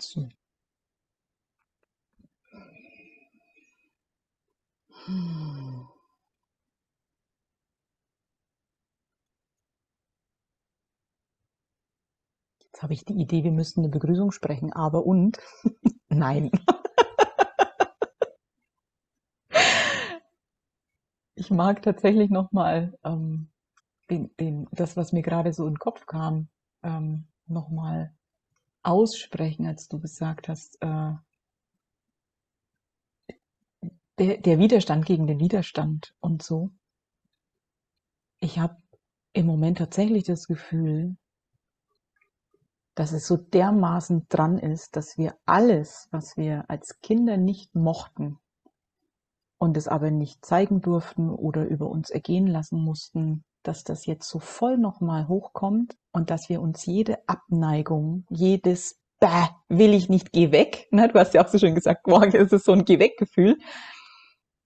[0.00, 0.28] Hm.
[12.60, 15.40] Jetzt habe ich die Idee, wir müssten eine Begrüßung sprechen, aber und?
[16.08, 16.52] Nein.
[21.34, 23.48] ich mag tatsächlich nochmal ähm,
[24.10, 26.48] den, den, das, was mir gerade so in den Kopf kam,
[26.84, 28.14] ähm, nochmal
[28.88, 31.12] aussprechen, als du gesagt hast, äh,
[34.18, 36.70] der, der Widerstand gegen den Widerstand und so.
[38.40, 38.76] Ich habe
[39.34, 41.16] im Moment tatsächlich das Gefühl,
[42.94, 48.38] dass es so dermaßen dran ist, dass wir alles, was wir als Kinder nicht mochten
[49.58, 54.28] und es aber nicht zeigen durften oder über uns ergehen lassen mussten, dass das jetzt
[54.28, 60.32] so voll nochmal hochkommt und dass wir uns jede Abneigung, jedes Bäh, will ich nicht,
[60.32, 62.84] geh weg, ne, du hast ja auch so schön gesagt, morgen ist es so ein
[62.84, 63.58] Geh weg Gefühl,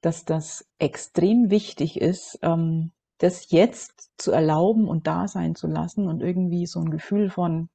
[0.03, 6.07] dass das extrem wichtig ist, ähm, das jetzt zu erlauben und da sein zu lassen
[6.07, 7.71] und irgendwie so ein Gefühl von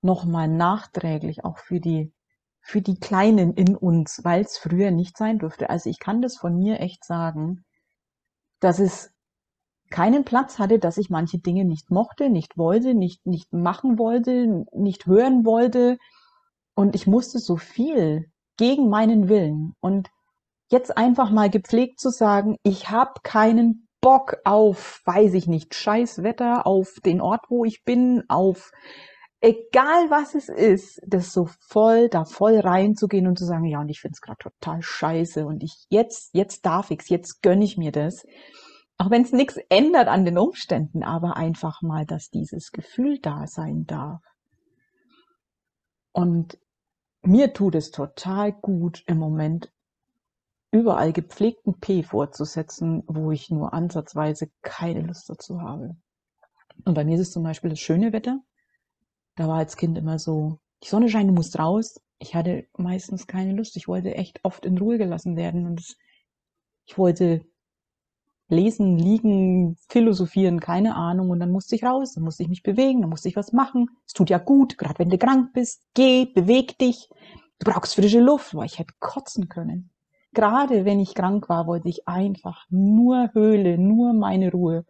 [0.00, 2.12] nochmal nachträglich auch für die
[2.60, 5.68] für die Kleinen in uns, weil es früher nicht sein durfte.
[5.68, 7.64] Also ich kann das von mir echt sagen,
[8.58, 9.13] dass es
[9.94, 14.66] keinen Platz hatte, dass ich manche Dinge nicht mochte, nicht wollte, nicht, nicht machen wollte,
[14.72, 15.98] nicht hören wollte.
[16.74, 19.74] Und ich musste so viel gegen meinen Willen.
[19.78, 20.10] Und
[20.68, 26.66] jetzt einfach mal gepflegt zu sagen, ich habe keinen Bock auf, weiß ich nicht, Scheißwetter,
[26.66, 28.72] auf den Ort, wo ich bin, auf
[29.40, 33.90] egal was es ist, das so voll, da voll reinzugehen und zu sagen, ja, und
[33.90, 37.76] ich finde es gerade total scheiße und ich jetzt, jetzt darf ich's, jetzt gönn ich
[37.76, 38.24] mir das.
[38.96, 43.46] Auch wenn es nichts ändert an den Umständen, aber einfach mal, dass dieses Gefühl da
[43.46, 44.22] sein darf.
[46.12, 46.58] Und
[47.22, 49.72] mir tut es total gut im Moment
[50.70, 55.96] überall gepflegten P vorzusetzen, wo ich nur ansatzweise keine Lust dazu habe.
[56.84, 58.40] Und bei mir ist es zum Beispiel das schöne Wetter.
[59.36, 62.00] Da war als Kind immer so, die Sonne scheint, du musst raus.
[62.18, 63.76] Ich hatte meistens keine Lust.
[63.76, 65.96] Ich wollte echt oft in Ruhe gelassen werden und
[66.86, 67.44] ich wollte
[68.48, 71.30] lesen, liegen, philosophieren, keine Ahnung.
[71.30, 73.88] Und dann musste ich raus, dann musste ich mich bewegen, dann musste ich was machen.
[74.06, 75.82] Es tut ja gut, gerade wenn du krank bist.
[75.94, 77.08] Geh, beweg dich.
[77.58, 78.52] Du brauchst frische Luft.
[78.52, 79.90] Boah, ich hätte kotzen können.
[80.32, 84.84] Gerade wenn ich krank war, wollte ich einfach nur Höhle, nur meine Ruhe.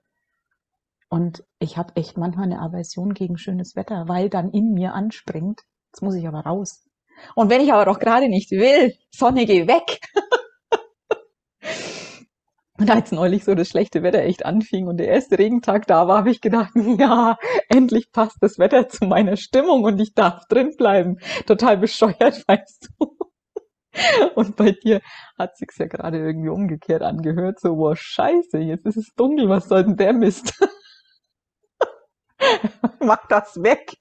[1.10, 5.60] Und ich habe echt manchmal eine Aversion gegen schönes Wetter, weil dann in mir anspringt,
[5.92, 6.88] jetzt muss ich aber raus.
[7.34, 10.00] Und wenn ich aber doch gerade nicht will, Sonne, geh weg.
[12.78, 16.18] und als neulich so das schlechte Wetter echt anfing und der erste Regentag da war,
[16.18, 17.36] habe ich gedacht, ja,
[17.68, 21.18] endlich passt das Wetter zu meiner Stimmung und ich darf drin bleiben.
[21.46, 23.16] Total bescheuert, weißt du.
[24.34, 25.00] Und bei dir
[25.38, 29.68] hat sich's ja gerade irgendwie umgekehrt angehört, so, boah, scheiße, jetzt ist es dunkel, was
[29.68, 30.52] soll denn der Mist?
[33.00, 33.92] Mach das weg.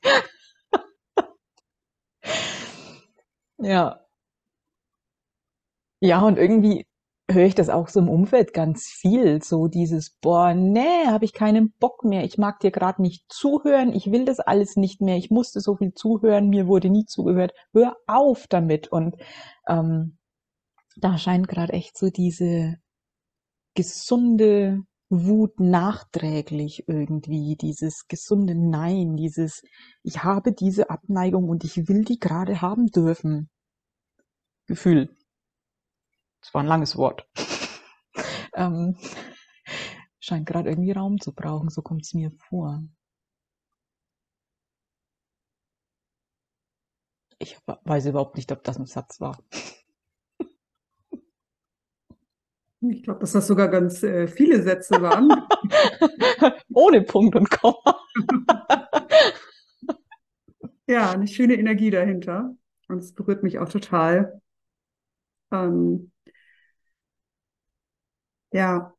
[3.57, 4.00] ja.
[6.01, 6.85] Ja, und irgendwie
[7.29, 11.34] höre ich das auch so im Umfeld ganz viel, so dieses, boah, nee, habe ich
[11.34, 15.17] keinen Bock mehr, ich mag dir gerade nicht zuhören, ich will das alles nicht mehr,
[15.17, 18.89] ich musste so viel zuhören, mir wurde nie zugehört, hör auf damit.
[18.89, 19.16] Und
[19.67, 20.17] ähm,
[20.97, 22.75] da scheint gerade echt so diese
[23.75, 29.62] gesunde Wut nachträglich irgendwie, dieses gesunde Nein, dieses
[30.03, 33.50] ich habe diese Abneigung und ich will die gerade haben dürfen.
[34.66, 35.09] Gefühl.
[36.43, 37.25] Das war ein langes Wort.
[38.53, 38.97] ähm,
[40.19, 42.83] scheint gerade irgendwie Raum zu brauchen, so kommt es mir vor.
[47.39, 49.41] Ich weiß überhaupt nicht, ob das ein Satz war.
[52.85, 55.29] Ich glaube, dass das sogar ganz äh, viele Sätze waren.
[56.73, 57.97] Ohne Punkt und Komma.
[60.87, 62.53] ja, eine schöne Energie dahinter.
[62.89, 64.41] Und es berührt mich auch total.
[65.53, 66.12] Ähm,
[68.53, 68.94] ja,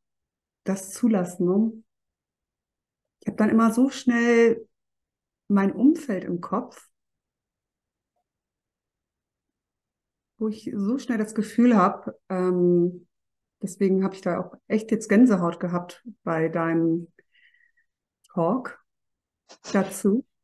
[0.65, 1.47] das zulassen.
[1.47, 1.85] Ne?
[3.21, 4.69] Ich habe dann immer so schnell
[5.49, 6.91] mein Umfeld im Kopf,
[10.39, 13.07] wo ich so schnell das Gefühl habe, ähm,
[13.65, 17.09] Deswegen habe ich da auch echt jetzt Gänsehaut gehabt bei deinem
[18.35, 18.79] Talk
[19.73, 20.27] dazu.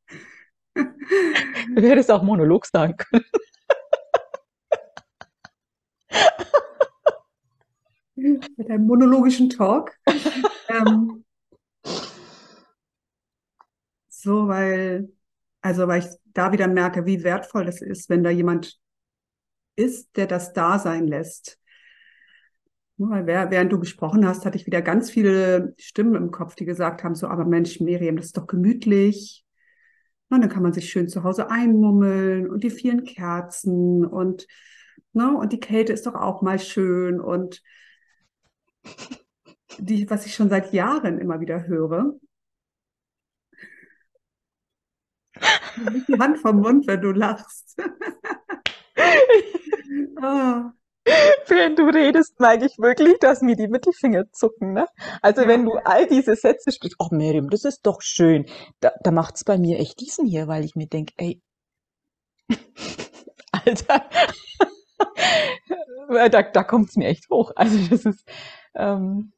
[1.75, 3.25] Du hättest auch Monolog sagen können.
[8.57, 9.97] Mit einem monologischen Talk.
[10.69, 11.25] ähm,
[14.09, 15.11] so, weil,
[15.63, 18.79] also weil ich da wieder merke, wie wertvoll das ist, wenn da jemand
[19.77, 21.59] ist, der das da sein lässt.
[22.99, 27.15] Während du gesprochen hast, hatte ich wieder ganz viele Stimmen im Kopf, die gesagt haben,
[27.15, 29.47] so, aber Mensch, Miriam, das ist doch gemütlich.
[30.29, 34.47] Und dann kann man sich schön zu Hause einmummeln und die vielen Kerzen und,
[35.15, 37.63] ne, und die Kälte ist doch auch mal schön und
[39.79, 42.15] die, was ich schon seit Jahren immer wieder höre.
[46.09, 47.77] Die Hand vom Mund, wenn du lachst.
[50.23, 50.71] oh.
[51.47, 54.75] Während du redest, merke ich wirklich, dass mir die Mittelfinger zucken.
[54.75, 54.87] Ne?
[55.23, 55.49] Also ja.
[55.49, 58.45] wenn du all diese Sätze sprichst, oh Miriam, das ist doch schön,
[58.81, 61.41] da, da macht es bei mir echt diesen hier, weil ich mir denke, ey,
[63.53, 64.09] Alter,
[66.31, 67.53] da, da kommt es mir echt hoch.
[67.57, 68.25] Also das ist,
[68.75, 69.33] ähm,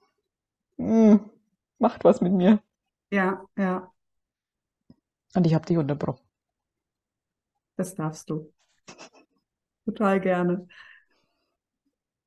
[0.76, 1.30] mh, hm,
[1.78, 2.62] macht was mit mir.
[3.10, 3.92] Ja, ja.
[5.34, 6.24] Und ich habe dich unterbrochen.
[7.76, 8.52] Das darfst du.
[9.84, 10.68] Total gerne.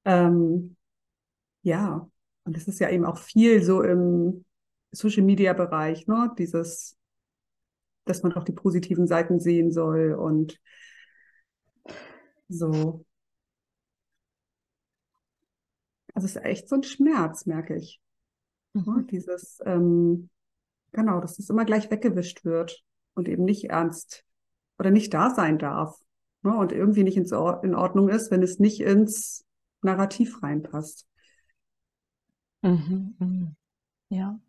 [0.04, 0.76] Ähm,
[1.62, 2.10] ja,
[2.44, 4.46] und das ist ja eben auch viel so im
[4.92, 6.34] Social Media Bereich, ne?
[6.38, 6.98] Dieses,
[8.06, 10.60] dass man auch die positiven Seiten sehen soll und
[12.48, 13.06] so.
[16.16, 18.02] Also es ist echt so ein Schmerz, merke ich.
[18.74, 18.84] Ne?
[18.84, 19.08] Mhm.
[19.08, 20.30] Dieses, ähm,
[20.92, 22.84] genau, dass es immer gleich weggewischt wird
[23.14, 24.26] und eben nicht ernst
[24.80, 25.98] oder nicht da sein darf.
[26.42, 26.56] Ne?
[26.56, 29.46] Und irgendwie nicht in Ordnung ist, wenn es nicht ins
[29.82, 31.08] Narrativ reinpasst.
[32.62, 33.56] Mhm, mhm.
[34.10, 34.40] Ja.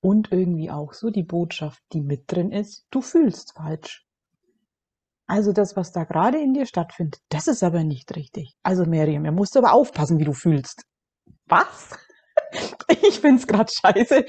[0.00, 4.06] Und irgendwie auch so die Botschaft, die mit drin ist, du fühlst falsch.
[5.26, 8.56] Also das, was da gerade in dir stattfindet, das ist aber nicht richtig.
[8.62, 10.84] Also Miriam, ihr musst aber aufpassen, wie du fühlst.
[11.46, 11.90] Was?
[13.02, 14.24] Ich find's gerade scheiße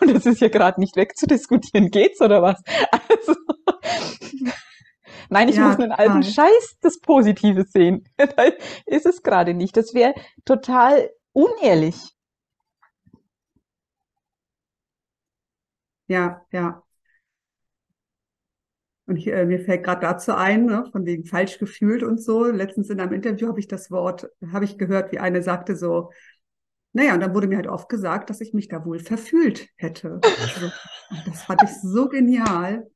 [0.00, 1.90] und es ist ja gerade nicht wegzudiskutieren.
[1.90, 2.60] Geht's oder was?
[2.90, 3.34] Also,
[5.30, 8.04] Nein, ich ja, muss einen alten Scheiß das Positive sehen.
[8.16, 8.44] da
[8.86, 9.76] ist es gerade nicht.
[9.76, 10.14] Das wäre
[10.44, 11.96] total unehrlich.
[16.08, 16.82] Ja, ja.
[19.06, 22.44] Und ich, äh, mir fällt gerade dazu ein, ne, von wegen falsch gefühlt und so.
[22.44, 26.10] Letztens in einem Interview habe ich das Wort, habe ich gehört, wie eine sagte so,
[26.92, 30.20] naja, und dann wurde mir halt oft gesagt, dass ich mich da wohl verfühlt hätte.
[30.24, 30.72] Also,
[31.26, 32.90] das fand ich so genial.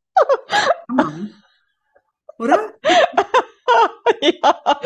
[2.39, 2.75] Oder?
[4.21, 4.81] ja.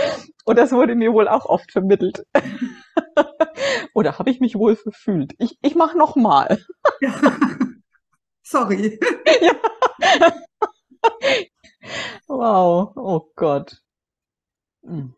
[0.45, 2.27] Und das wurde mir wohl auch oft vermittelt.
[3.95, 5.35] Oder habe ich mich wohl verfühlt?
[5.39, 6.65] Ich, ich mache nochmal.
[7.01, 7.15] Ja.
[8.43, 8.99] Sorry.
[9.41, 9.53] ja.
[12.27, 13.81] Wow, oh Gott.
[14.83, 15.15] Hm.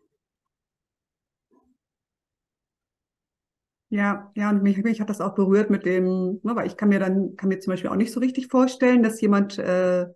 [3.91, 6.87] Ja, ja, und mich, mich hat das auch berührt mit dem, ne, weil ich kann
[6.89, 10.07] mir dann, kann mir zum Beispiel auch nicht so richtig vorstellen, dass jemand äh,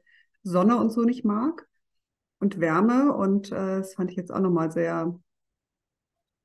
[0.44, 1.68] Sonne und so nicht mag
[2.40, 3.14] und Wärme.
[3.14, 5.20] Und äh, das fand ich jetzt auch nochmal sehr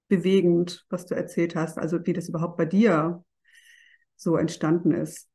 [0.08, 3.24] bewegend, was du erzählt hast, also wie das überhaupt bei dir
[4.16, 5.28] so entstanden ist.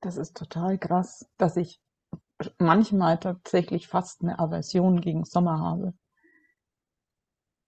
[0.00, 1.82] Das ist total krass, dass ich
[2.58, 5.94] manchmal tatsächlich fast eine Aversion gegen Sommer habe.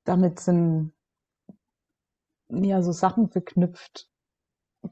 [0.04, 0.92] Damit sind
[2.50, 4.08] ja so Sachen verknüpft.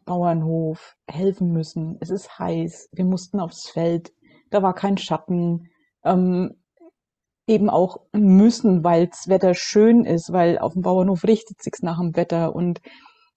[0.04, 4.12] Bauernhof, helfen müssen, es ist heiß, wir mussten aufs Feld,
[4.50, 5.70] da war kein Schatten,
[6.04, 6.56] ähm,
[7.46, 11.98] eben auch müssen, weil das Wetter schön ist, weil auf dem Bauernhof richtet sich's nach
[11.98, 12.54] dem Wetter.
[12.54, 12.80] Und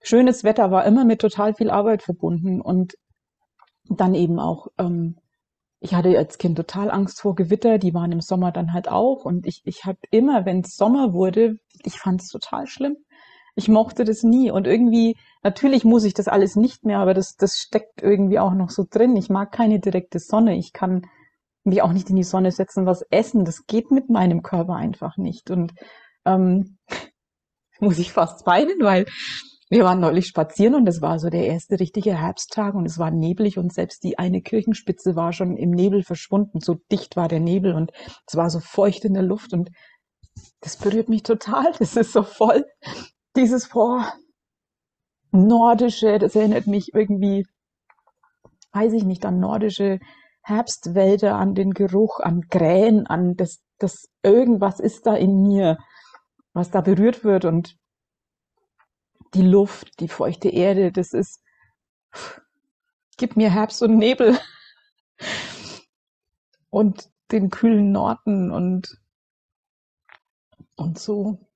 [0.02, 2.62] schönes Wetter war immer mit total viel Arbeit verbunden.
[2.62, 2.96] Und
[3.90, 5.18] dann eben auch, ähm,
[5.80, 9.26] ich hatte als Kind total Angst vor Gewitter, die waren im Sommer dann halt auch.
[9.26, 12.98] Und ich, ich habe immer, wenn es Sommer wurde, ich fand es total schlimm.
[13.56, 17.36] Ich mochte das nie und irgendwie, natürlich muss ich das alles nicht mehr, aber das,
[17.36, 19.15] das steckt irgendwie auch noch so drin.
[19.15, 20.58] Ich mag keine direkte Sonne.
[20.58, 21.06] Ich kann
[21.63, 23.46] mich auch nicht in die Sonne setzen, was essen.
[23.46, 25.51] Das geht mit meinem Körper einfach nicht.
[25.51, 25.74] Und
[26.25, 26.77] ähm,
[27.79, 29.06] muss ich fast weinen, weil
[29.70, 33.12] wir waren neulich spazieren und es war so der erste richtige Herbsttag und es war
[33.12, 36.60] neblig und selbst die eine Kirchenspitze war schon im Nebel verschwunden.
[36.60, 37.91] So dicht war der Nebel und
[38.27, 39.70] es war so feucht in der Luft und
[40.60, 41.72] das berührt mich total.
[41.79, 42.65] Das ist so voll
[43.36, 44.14] dieses vor
[45.32, 47.46] nordische, das erinnert mich irgendwie,
[48.72, 50.00] weiß ich nicht, an nordische
[50.42, 55.78] Herbstwälder, an den Geruch, an Krähen, an das, das irgendwas ist da in mir,
[56.54, 57.78] was da berührt wird und
[59.36, 61.44] die Luft, die feuchte Erde, das ist,
[63.18, 64.40] gib mir Herbst und Nebel
[66.72, 69.00] und den kühlen Norden und,
[70.76, 71.49] und so.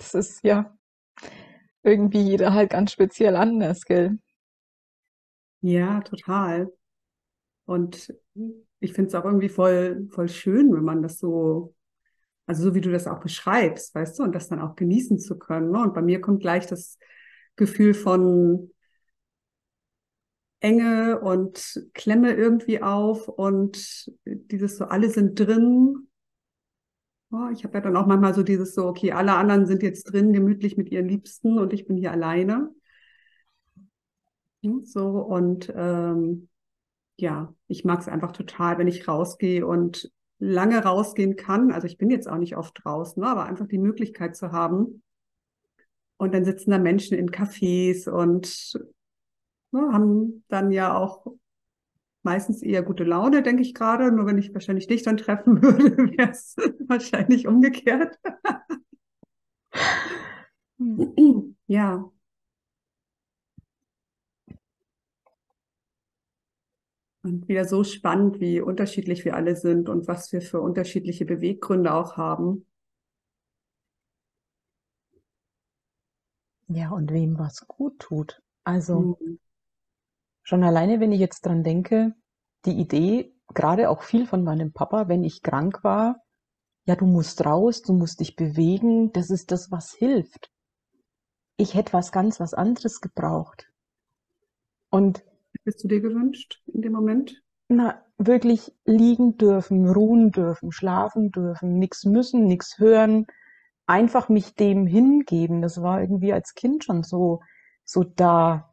[0.00, 0.74] Das ist ja
[1.82, 4.18] irgendwie jeder halt ganz speziell anders, gell?
[5.60, 6.72] Ja, total.
[7.66, 8.14] Und
[8.80, 11.74] ich finde es auch irgendwie voll, voll schön, wenn man das so,
[12.46, 15.38] also so wie du das auch beschreibst, weißt du, und das dann auch genießen zu
[15.38, 15.70] können.
[15.70, 15.82] Ne?
[15.82, 16.98] Und bei mir kommt gleich das
[17.56, 18.70] Gefühl von
[20.60, 26.09] Enge und Klemme irgendwie auf und dieses so, alle sind drin.
[27.32, 30.04] Oh, ich habe ja dann auch manchmal so dieses so, okay, alle anderen sind jetzt
[30.04, 32.70] drin, gemütlich mit ihren Liebsten und ich bin hier alleine.
[34.84, 36.48] So, und ähm,
[37.18, 41.70] ja, ich mag es einfach total, wenn ich rausgehe und lange rausgehen kann.
[41.70, 45.02] Also ich bin jetzt auch nicht oft draußen, aber einfach die Möglichkeit zu haben.
[46.16, 48.74] Und dann sitzen da Menschen in Cafés und
[49.70, 51.26] ne, haben dann ja auch
[52.22, 54.12] meistens eher gute Laune, denke ich gerade.
[54.12, 58.18] Nur wenn ich wahrscheinlich dich dann treffen würde, wäre es wahrscheinlich umgekehrt.
[61.66, 62.10] ja.
[67.22, 71.92] Und wieder so spannend, wie unterschiedlich wir alle sind und was wir für unterschiedliche Beweggründe
[71.92, 72.64] auch haben.
[76.68, 78.42] Ja, und wem was gut tut.
[78.64, 79.38] Also mhm.
[80.42, 82.14] Schon alleine, wenn ich jetzt dran denke,
[82.64, 86.22] die Idee, gerade auch viel von meinem Papa, wenn ich krank war,
[86.86, 90.50] ja, du musst raus, du musst dich bewegen, das ist das, was hilft.
[91.56, 93.70] Ich hätte was ganz was anderes gebraucht.
[94.90, 95.22] Und
[95.64, 97.42] Hättest du dir gewünscht in dem Moment?
[97.68, 103.26] Na, wirklich liegen dürfen, ruhen dürfen, schlafen dürfen, nichts müssen, nichts hören,
[103.86, 105.62] einfach mich dem hingeben.
[105.62, 107.40] Das war irgendwie als Kind schon so,
[107.84, 108.69] so da.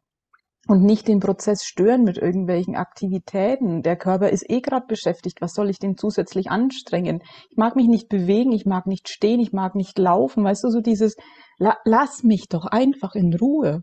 [0.68, 3.82] Und nicht den Prozess stören mit irgendwelchen Aktivitäten.
[3.82, 5.40] Der Körper ist eh gerade beschäftigt.
[5.40, 7.22] Was soll ich denn zusätzlich anstrengen?
[7.48, 10.44] Ich mag mich nicht bewegen, ich mag nicht stehen, ich mag nicht laufen.
[10.44, 11.16] Weißt du, so dieses,
[11.56, 13.82] la, lass mich doch einfach in Ruhe.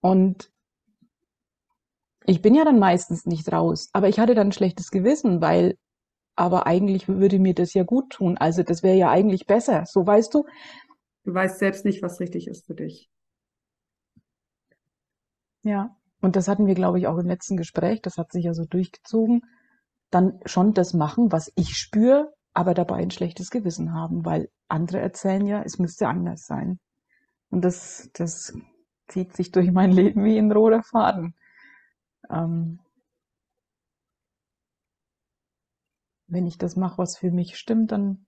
[0.00, 0.50] Und
[2.24, 5.78] ich bin ja dann meistens nicht raus, aber ich hatte dann ein schlechtes Gewissen, weil,
[6.34, 8.36] aber eigentlich würde mir das ja gut tun.
[8.36, 9.84] Also das wäre ja eigentlich besser.
[9.86, 10.44] So weißt du?
[11.22, 13.08] Du weißt selbst nicht, was richtig ist für dich.
[15.66, 15.96] Ja.
[16.20, 18.00] Und das hatten wir, glaube ich, auch im letzten Gespräch.
[18.00, 19.42] Das hat sich ja so durchgezogen.
[20.10, 25.00] Dann schon das machen, was ich spüre, aber dabei ein schlechtes Gewissen haben, weil andere
[25.00, 26.78] erzählen ja, es müsste anders sein.
[27.50, 28.56] Und das, das
[29.08, 31.34] zieht sich durch mein Leben wie ein roter Faden.
[32.30, 32.78] Ähm,
[36.28, 38.26] wenn ich das mache, was für mich stimmt, dann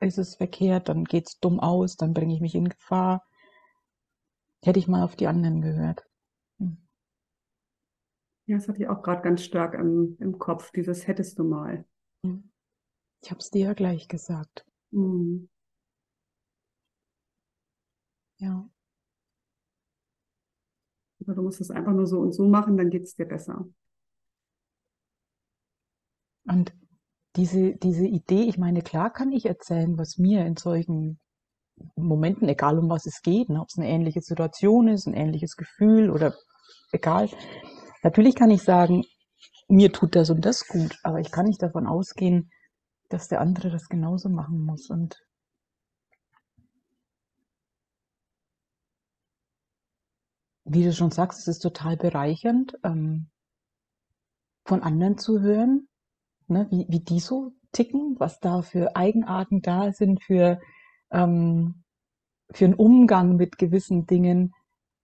[0.00, 3.22] ist es verkehrt, dann geht's dumm aus, dann bringe ich mich in Gefahr.
[4.62, 6.04] Hätte ich mal auf die anderen gehört.
[8.46, 11.84] Ja, das hatte ich auch gerade ganz stark im, im Kopf, dieses hättest du mal.
[12.22, 12.48] Hm.
[13.22, 14.64] Ich habe es dir ja gleich gesagt.
[14.92, 15.48] Mhm.
[18.38, 18.68] Ja.
[21.20, 23.66] Aber du musst es einfach nur so und so machen, dann geht es dir besser.
[26.44, 26.72] Und
[27.34, 31.18] diese, diese Idee, ich meine, klar kann ich erzählen, was mir in solchen
[31.96, 35.56] Momenten, egal um was es geht, ne, ob es eine ähnliche Situation ist, ein ähnliches
[35.56, 36.34] Gefühl oder
[36.92, 37.28] egal.
[38.06, 39.02] Natürlich kann ich sagen,
[39.66, 42.52] mir tut das und das gut, aber ich kann nicht davon ausgehen,
[43.08, 44.90] dass der andere das genauso machen muss.
[44.90, 45.20] Und
[50.62, 53.26] wie du schon sagst, es ist total bereichernd, ähm,
[54.64, 55.88] von anderen zu hören,
[56.46, 60.60] ne, wie, wie die so ticken, was da für Eigenarten da sind, für,
[61.10, 61.82] ähm,
[62.52, 64.54] für einen Umgang mit gewissen Dingen.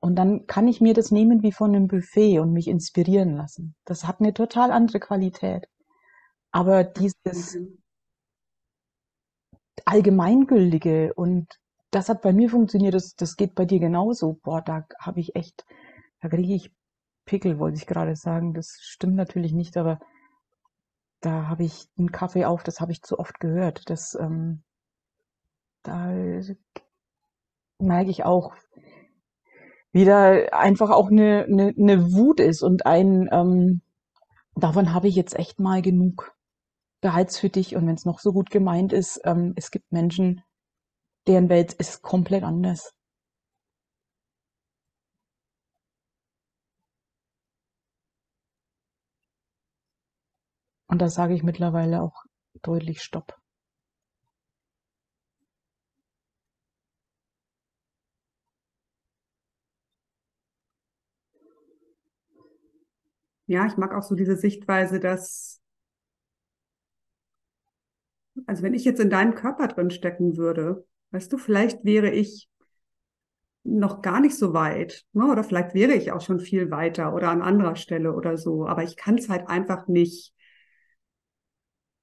[0.03, 3.77] Und dann kann ich mir das nehmen wie von einem Buffet und mich inspirieren lassen.
[3.85, 5.69] Das hat eine total andere Qualität.
[6.51, 7.57] Aber dieses
[9.85, 11.47] allgemeingültige und
[11.93, 14.41] das hat bei mir funktioniert, das, das geht bei dir genauso.
[14.43, 15.65] Boah, da habe ich echt,
[16.21, 16.73] da kriege ich
[17.25, 18.55] Pickel, wollte ich gerade sagen.
[18.55, 20.01] Das stimmt natürlich nicht, aber
[21.21, 23.89] da habe ich einen Kaffee auf, das habe ich zu oft gehört.
[23.89, 24.65] Das, ähm,
[25.85, 26.13] da
[27.79, 28.57] merke ich auch,
[29.93, 33.83] wie da einfach auch eine, eine, eine Wut ist und ein, ähm,
[34.57, 36.35] davon habe ich jetzt echt mal genug.
[37.03, 40.43] Behalt's für dich und wenn es noch so gut gemeint ist, ähm, es gibt Menschen,
[41.27, 42.93] deren Welt ist komplett anders.
[50.87, 52.23] Und da sage ich mittlerweile auch
[52.63, 53.42] deutlich Stopp.
[63.53, 65.61] Ja, ich mag auch so diese Sichtweise, dass,
[68.47, 72.49] also wenn ich jetzt in deinem Körper drin stecken würde, Weißt du, vielleicht wäre ich
[73.65, 75.05] noch gar nicht so weit.
[75.13, 75.27] Ne?
[75.31, 78.67] Oder vielleicht wäre ich auch schon viel weiter oder an anderer Stelle oder so.
[78.67, 80.35] Aber ich kann es halt einfach nicht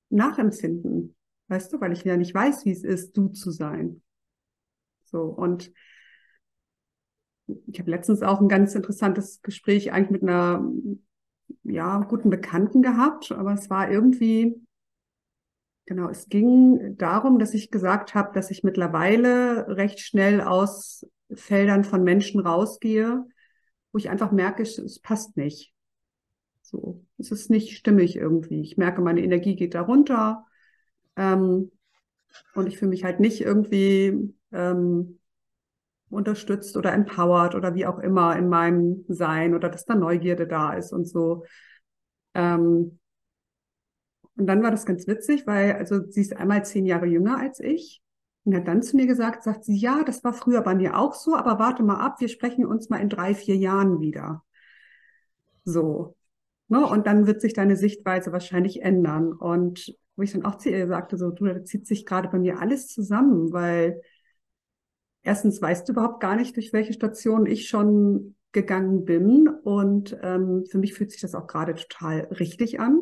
[0.10, 1.16] nachempfinden.
[1.48, 4.04] Weißt du, weil ich ja nicht weiß, wie es ist, du zu sein.
[5.06, 5.72] So, und
[7.68, 10.64] ich habe letztens auch ein ganz interessantes Gespräch eigentlich mit einer
[11.64, 14.62] ja, guten Bekannten gehabt, aber es war irgendwie,
[15.86, 21.84] genau, es ging darum, dass ich gesagt habe, dass ich mittlerweile recht schnell aus Feldern
[21.84, 23.26] von Menschen rausgehe,
[23.92, 25.74] wo ich einfach merke, es, es passt nicht.
[26.62, 28.62] So, es ist nicht stimmig irgendwie.
[28.62, 30.46] Ich merke, meine Energie geht da runter.
[31.16, 31.72] Ähm,
[32.54, 35.20] und ich fühle mich halt nicht irgendwie ähm,
[36.10, 40.74] unterstützt oder empowered oder wie auch immer in meinem Sein oder dass da Neugierde da
[40.74, 41.46] ist und so.
[42.34, 43.00] Ähm,
[44.36, 47.60] und dann war das ganz witzig, weil also sie ist einmal zehn Jahre jünger als
[47.60, 48.02] ich
[48.46, 51.14] und hat dann zu mir gesagt, sagt sie, ja, das war früher bei mir auch
[51.14, 54.44] so, aber warte mal ab, wir sprechen uns mal in drei, vier Jahren wieder.
[55.66, 56.16] So.
[56.68, 56.86] Ne?
[56.86, 59.34] Und dann wird sich deine Sichtweise wahrscheinlich ändern.
[59.34, 62.40] Und wo ich dann auch zu ihr sagte, so, du, da zieht sich gerade bei
[62.40, 64.02] mir alles zusammen, weil
[65.24, 69.48] erstens weißt du überhaupt gar nicht, durch welche Station ich schon gegangen bin.
[69.48, 73.02] Und ähm, für mich fühlt sich das auch gerade total richtig an.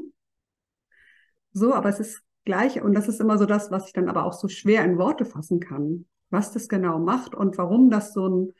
[1.51, 4.23] So, aber es ist gleich, und das ist immer so das, was ich dann aber
[4.23, 8.27] auch so schwer in Worte fassen kann, was das genau macht und warum das so
[8.27, 8.53] ein,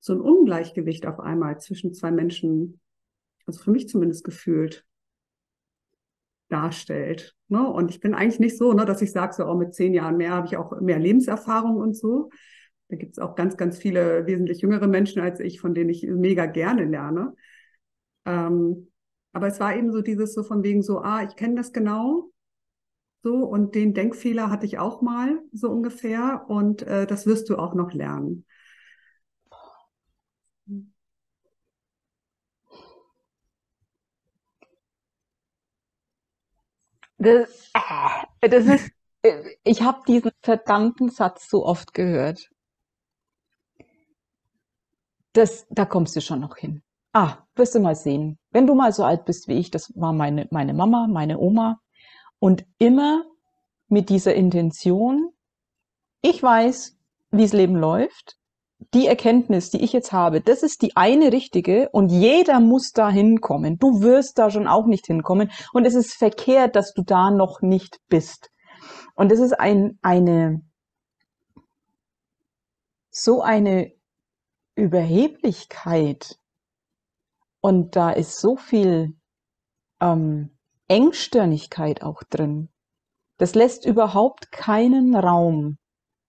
[0.00, 2.80] so ein Ungleichgewicht auf einmal zwischen zwei Menschen,
[3.44, 4.85] also für mich zumindest gefühlt,
[6.48, 7.34] darstellt.
[7.48, 7.68] Ne?
[7.68, 10.16] Und ich bin eigentlich nicht so, ne, dass ich sage, so oh, mit zehn Jahren
[10.16, 12.30] mehr habe ich auch mehr Lebenserfahrung und so.
[12.88, 16.06] Da gibt es auch ganz, ganz viele wesentlich jüngere Menschen als ich, von denen ich
[16.06, 17.34] mega gerne lerne.
[18.24, 18.92] Ähm,
[19.32, 22.30] aber es war eben so dieses so von wegen so, ah, ich kenne das genau.
[23.22, 26.44] So, und den Denkfehler hatte ich auch mal, so ungefähr.
[26.48, 28.44] Und äh, das wirst du auch noch lernen.
[37.18, 37.70] Das,
[38.40, 38.90] äh, das ist,
[39.22, 42.50] äh, ich habe diesen verdammten Satz so oft gehört.
[45.32, 46.82] Das, da kommst du schon noch hin.
[47.12, 48.38] Ah, wirst du mal sehen.
[48.50, 51.80] Wenn du mal so alt bist wie ich, das war meine, meine Mama, meine Oma.
[52.38, 53.24] Und immer
[53.88, 55.32] mit dieser Intention,
[56.20, 56.98] ich weiß,
[57.30, 58.36] wie das Leben läuft.
[58.92, 63.08] Die Erkenntnis, die ich jetzt habe, das ist die eine richtige und jeder muss da
[63.08, 63.78] hinkommen.
[63.78, 67.62] Du wirst da schon auch nicht hinkommen und es ist verkehrt, dass du da noch
[67.62, 68.50] nicht bist.
[69.14, 70.60] Und es ist ein, eine,
[73.10, 73.92] so eine
[74.74, 76.36] Überheblichkeit
[77.60, 79.16] und da ist so viel
[80.00, 82.68] ähm, Engstirnigkeit auch drin.
[83.38, 85.78] Das lässt überhaupt keinen Raum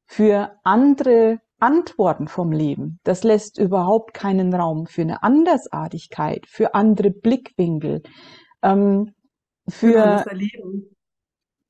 [0.06, 3.00] für andere Antworten vom Leben.
[3.04, 8.02] Das lässt überhaupt keinen Raum für eine Andersartigkeit, für andere Blickwinkel,
[8.62, 9.14] ähm,
[9.70, 10.24] für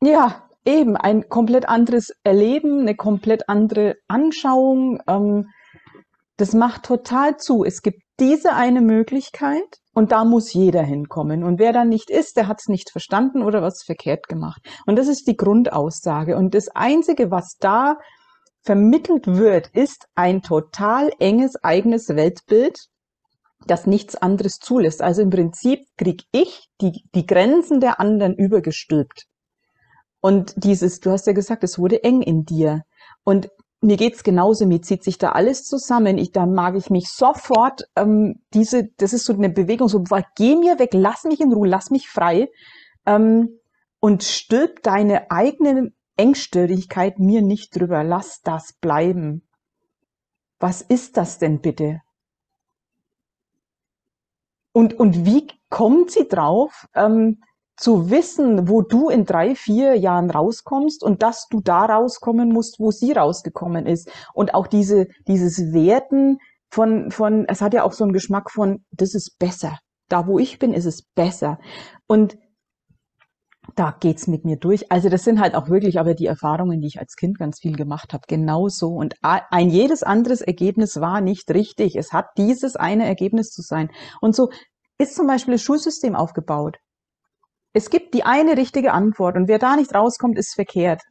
[0.03, 4.99] ja eben ein komplett anderes Erleben, eine komplett andere Anschauung.
[5.07, 5.47] Ähm,
[6.35, 7.63] das macht total zu.
[7.63, 11.43] Es gibt diese eine Möglichkeit und da muss jeder hinkommen.
[11.43, 14.61] Und wer dann nicht ist, der hat es nicht verstanden oder was verkehrt gemacht.
[14.85, 16.35] Und das ist die Grundaussage.
[16.35, 17.97] Und das Einzige, was da
[18.67, 22.77] vermittelt wird, ist ein total enges eigenes Weltbild,
[23.65, 25.01] das nichts anderes zulässt.
[25.01, 29.23] Also im Prinzip krieg ich die, die Grenzen der anderen übergestülpt.
[30.19, 32.81] Und dieses, du hast ja gesagt, es wurde eng in dir.
[33.23, 33.49] Und
[33.79, 36.17] mir geht's genauso, mir zieht sich da alles zusammen.
[36.17, 40.03] Ich, da mag ich mich sofort, ähm, diese, das ist so eine Bewegung, so,
[40.35, 42.49] geh mir weg, lass mich in Ruhe, lass mich frei
[43.05, 43.59] ähm,
[44.01, 49.47] und stülp deine eigene Engstirrigkeit mir nicht drüber, lass das bleiben.
[50.59, 52.01] Was ist das denn bitte?
[54.71, 56.87] Und, und wie kommt sie drauf?
[56.93, 57.41] Ähm,
[57.77, 62.79] zu wissen, wo du in drei, vier Jahren rauskommst und dass du da rauskommen musst,
[62.79, 64.09] wo sie rausgekommen ist.
[64.33, 68.83] Und auch diese, dieses Werten von, von, es hat ja auch so einen Geschmack von,
[68.91, 69.77] das ist besser.
[70.09, 71.59] Da, wo ich bin, ist es besser.
[72.07, 72.37] Und
[73.75, 74.91] da geht's mit mir durch.
[74.91, 77.75] Also das sind halt auch wirklich aber die Erfahrungen, die ich als Kind ganz viel
[77.75, 78.23] gemacht habe.
[78.27, 78.89] Genauso.
[78.89, 81.95] Und ein jedes anderes Ergebnis war nicht richtig.
[81.95, 83.89] Es hat dieses eine Ergebnis zu sein.
[84.21, 84.49] Und so
[84.97, 86.77] ist zum Beispiel das Schulsystem aufgebaut.
[87.73, 91.01] Es gibt die eine richtige Antwort und wer da nicht rauskommt, ist verkehrt.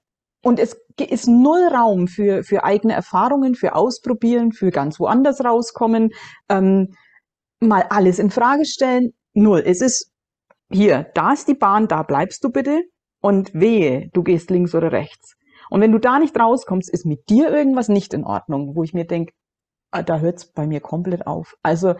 [0.42, 6.10] Und es ist null Raum für, für eigene Erfahrungen, für Ausprobieren, für ganz woanders rauskommen,
[6.48, 6.94] ähm,
[7.60, 9.12] mal alles in Frage stellen.
[9.34, 9.62] Null.
[9.64, 10.12] Es ist
[10.70, 12.82] hier, da ist die Bahn, da bleibst du bitte
[13.20, 15.36] und wehe, du gehst links oder rechts.
[15.70, 18.94] Und wenn du da nicht rauskommst, ist mit dir irgendwas nicht in Ordnung, wo ich
[18.94, 19.32] mir denke,
[19.92, 21.56] äh, da hört es bei mir komplett auf.
[21.62, 21.94] Also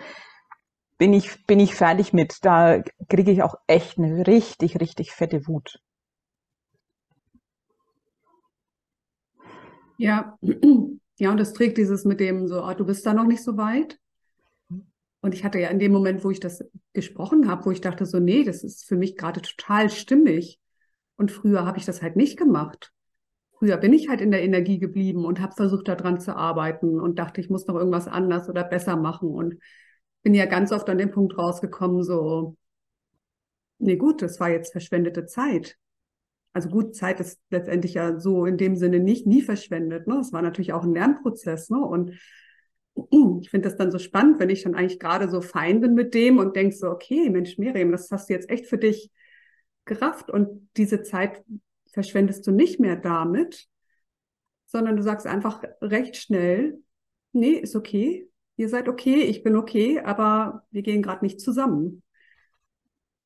[0.99, 2.45] bin ich, bin ich fertig mit.
[2.45, 5.79] Da kriege ich auch echt eine richtig, richtig fette Wut.
[9.99, 10.39] Ja,
[11.19, 13.57] ja, und das trägt dieses mit dem so, ah, du bist da noch nicht so
[13.57, 13.99] weit.
[15.27, 18.07] Und ich hatte ja in dem Moment, wo ich das gesprochen habe, wo ich dachte
[18.07, 20.61] so, nee, das ist für mich gerade total stimmig.
[21.17, 22.93] Und früher habe ich das halt nicht gemacht.
[23.59, 27.19] Früher bin ich halt in der Energie geblieben und habe versucht, daran zu arbeiten und
[27.19, 29.31] dachte, ich muss noch irgendwas anders oder besser machen.
[29.31, 29.57] Und
[30.23, 32.57] bin ja ganz oft an den Punkt rausgekommen, so,
[33.79, 35.77] nee, gut, das war jetzt verschwendete Zeit.
[36.53, 40.07] Also gut, Zeit ist letztendlich ja so in dem Sinne nicht nie verschwendet.
[40.07, 40.21] Ne?
[40.21, 41.69] Es war natürlich auch ein Lernprozess.
[41.69, 41.81] Ne?
[41.81, 42.13] Und
[43.41, 46.15] ich finde das dann so spannend, wenn ich dann eigentlich gerade so fein bin mit
[46.15, 49.11] dem und denk so, okay, Mensch, Miriam, das hast du jetzt echt für dich
[49.85, 51.45] gerafft und diese Zeit
[51.93, 53.69] verschwendest du nicht mehr damit,
[54.67, 56.81] sondern du sagst einfach recht schnell,
[57.33, 62.03] nee, ist okay, ihr seid okay, ich bin okay, aber wir gehen gerade nicht zusammen.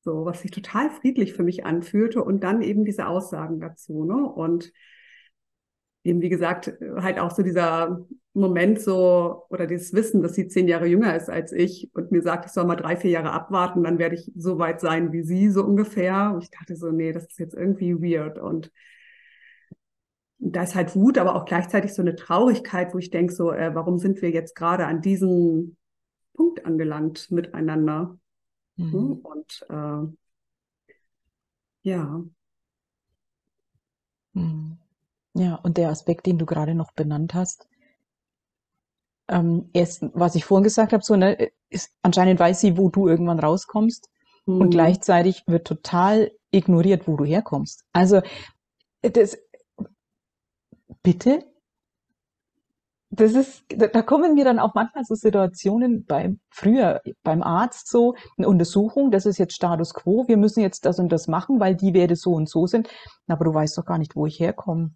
[0.03, 4.15] So, was sich total friedlich für mich anfühlte und dann eben diese Aussagen dazu, ne?
[4.15, 4.71] Und
[6.03, 10.67] eben, wie gesagt, halt auch so dieser Moment so oder dieses Wissen, dass sie zehn
[10.67, 13.83] Jahre jünger ist als ich und mir sagt, ich soll mal drei, vier Jahre abwarten,
[13.83, 16.31] dann werde ich so weit sein wie sie, so ungefähr.
[16.33, 18.37] Und ich dachte so, nee, das ist jetzt irgendwie weird.
[18.39, 18.71] Und
[20.39, 23.75] da ist halt Wut, aber auch gleichzeitig so eine Traurigkeit, wo ich denke, so, äh,
[23.75, 25.75] warum sind wir jetzt gerade an diesem
[26.33, 28.17] Punkt angelangt miteinander?
[28.77, 28.91] Mhm.
[28.91, 29.11] Hm?
[29.23, 30.15] Und äh,
[31.83, 32.23] ja.
[34.33, 34.77] Mhm.
[35.33, 37.67] Ja, und der Aspekt, den du gerade noch benannt hast,
[39.31, 43.07] ähm, erst, was ich vorhin gesagt habe, so, ne, ist, anscheinend weiß sie, wo du
[43.07, 44.09] irgendwann rauskommst
[44.45, 44.61] mhm.
[44.61, 47.85] und gleichzeitig wird total ignoriert, wo du herkommst.
[47.93, 48.21] Also,
[49.01, 49.37] das,
[51.01, 51.45] bitte?
[53.13, 58.15] Das ist, da kommen mir dann auch manchmal so Situationen beim, früher beim Arzt so,
[58.37, 61.75] eine Untersuchung, das ist jetzt Status Quo, wir müssen jetzt das und das machen, weil
[61.75, 62.87] die Werte so und so sind.
[63.27, 64.91] Aber du weißt doch gar nicht, wo ich herkomme.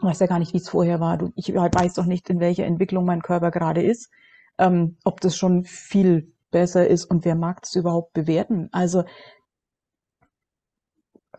[0.00, 1.18] Du weißt ja gar nicht, wie es vorher war.
[1.36, 4.10] Ich weiß doch nicht, in welcher Entwicklung mein Körper gerade ist,
[4.58, 8.68] ähm, ob das schon viel besser ist und wer mag es überhaupt bewerten.
[8.72, 9.04] Also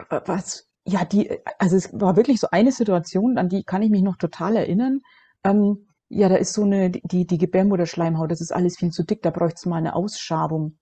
[0.10, 4.04] was, ja, die, also es war wirklich so eine Situation, an die kann ich mich
[4.04, 5.02] noch total erinnern.
[5.44, 9.22] Ähm, ja, da ist so eine, die, die Gebärmutterschleimhaut, das ist alles viel zu dick,
[9.22, 10.78] da bräuchte es mal eine Ausschabung.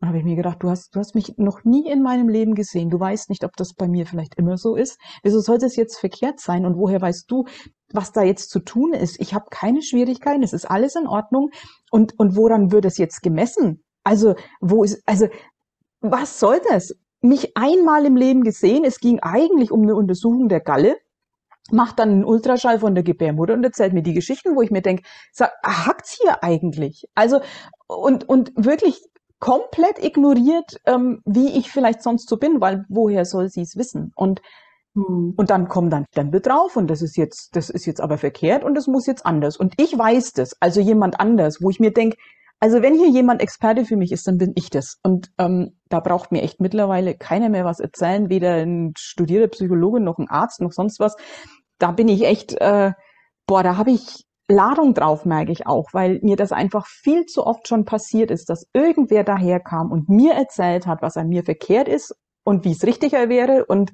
[0.00, 2.54] Dann habe ich mir gedacht, du hast, du hast mich noch nie in meinem Leben
[2.54, 2.90] gesehen.
[2.90, 4.98] Du weißt nicht, ob das bei mir vielleicht immer so ist.
[5.22, 6.66] Wieso sollte es jetzt verkehrt sein?
[6.66, 7.46] Und woher weißt du,
[7.92, 9.18] was da jetzt zu tun ist?
[9.20, 11.50] Ich habe keine Schwierigkeiten, es ist alles in Ordnung.
[11.90, 13.82] Und, und woran wird es jetzt gemessen?
[14.04, 15.28] Also, wo ist, also,
[16.00, 16.94] was soll das?
[17.22, 20.96] Mich einmal im Leben gesehen, es ging eigentlich um eine Untersuchung der Galle,
[21.72, 24.82] macht dann einen Ultraschall von der Gebärmutter und erzählt mir die Geschichten, wo ich mir
[24.82, 25.04] denke,
[25.64, 27.08] hackt's hier eigentlich?
[27.14, 27.40] Also,
[27.88, 29.02] und, und wirklich
[29.38, 34.12] komplett ignoriert, ähm, wie ich vielleicht sonst so bin, weil woher soll sie es wissen?
[34.14, 34.40] Und
[34.96, 35.34] hm.
[35.36, 38.64] und dann kommen dann Stempel drauf und das ist jetzt, das ist jetzt aber verkehrt
[38.64, 39.56] und das muss jetzt anders.
[39.56, 42.16] Und ich weiß das, also jemand anders, wo ich mir denke,
[42.60, 44.96] also wenn hier jemand Experte für mich ist, dann bin ich das.
[45.02, 50.00] Und ähm, da braucht mir echt mittlerweile keiner mehr was erzählen, weder ein studierter Psychologe
[50.00, 51.16] noch ein Arzt noch sonst was.
[51.78, 52.92] Da bin ich echt, äh,
[53.46, 57.44] boah, da habe ich Ladung drauf, merke ich auch, weil mir das einfach viel zu
[57.46, 61.88] oft schon passiert ist, dass irgendwer daherkam und mir erzählt hat, was an mir verkehrt
[61.88, 63.92] ist und wie es richtiger wäre und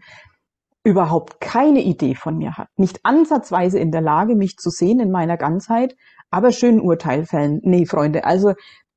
[0.85, 5.11] überhaupt keine Idee von mir hat, nicht ansatzweise in der Lage, mich zu sehen in
[5.11, 5.97] meiner Ganzheit,
[6.31, 7.61] aber schön Urteil fällen.
[7.63, 8.55] Nee, Freunde, also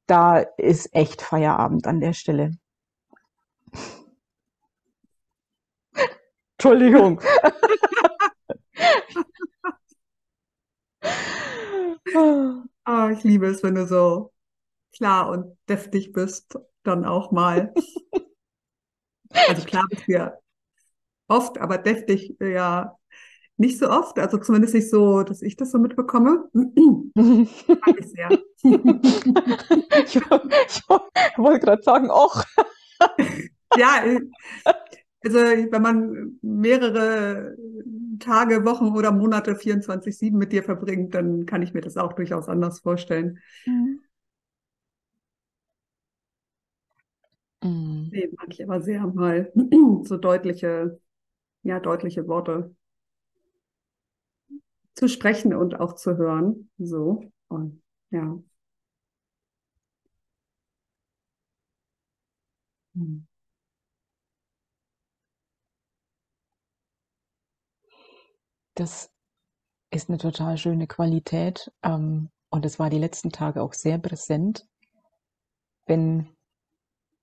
[0.08, 2.52] da ist echt Feierabend an der Stelle.
[6.58, 7.22] Entschuldigung.
[12.14, 12.64] Oh,
[13.12, 14.34] ich liebe es, wenn du so
[14.96, 17.74] klar und deftig bist, dann auch mal.
[19.48, 20.34] Also klar bist du ja
[21.28, 22.98] oft, aber deftig ja
[23.58, 24.20] nicht so oft.
[24.20, 26.50] Also zumindest nicht so, dass ich das so mitbekomme.
[26.54, 28.30] Mag ich sehr.
[28.64, 32.44] ich, ich wollte gerade sagen, auch.
[33.78, 34.04] ja,
[35.26, 37.58] also wenn man mehrere
[38.20, 42.48] Tage, Wochen oder Monate 24-7 mit dir verbringt, dann kann ich mir das auch durchaus
[42.50, 43.40] anders vorstellen.
[43.66, 44.00] Mhm.
[47.64, 48.10] Mhm.
[48.12, 49.52] Nee, mag ich aber sehr mal
[50.04, 51.00] so deutliche,
[51.64, 52.76] ja, deutliche Worte
[54.96, 56.70] zu sprechen und auch zu hören.
[56.78, 57.24] So.
[57.48, 58.40] Und ja.
[62.96, 63.26] Mhm.
[68.76, 69.10] Das
[69.92, 71.72] ist eine total schöne Qualität.
[71.84, 74.66] Ähm, und es war die letzten Tage auch sehr präsent,
[75.88, 76.28] wenn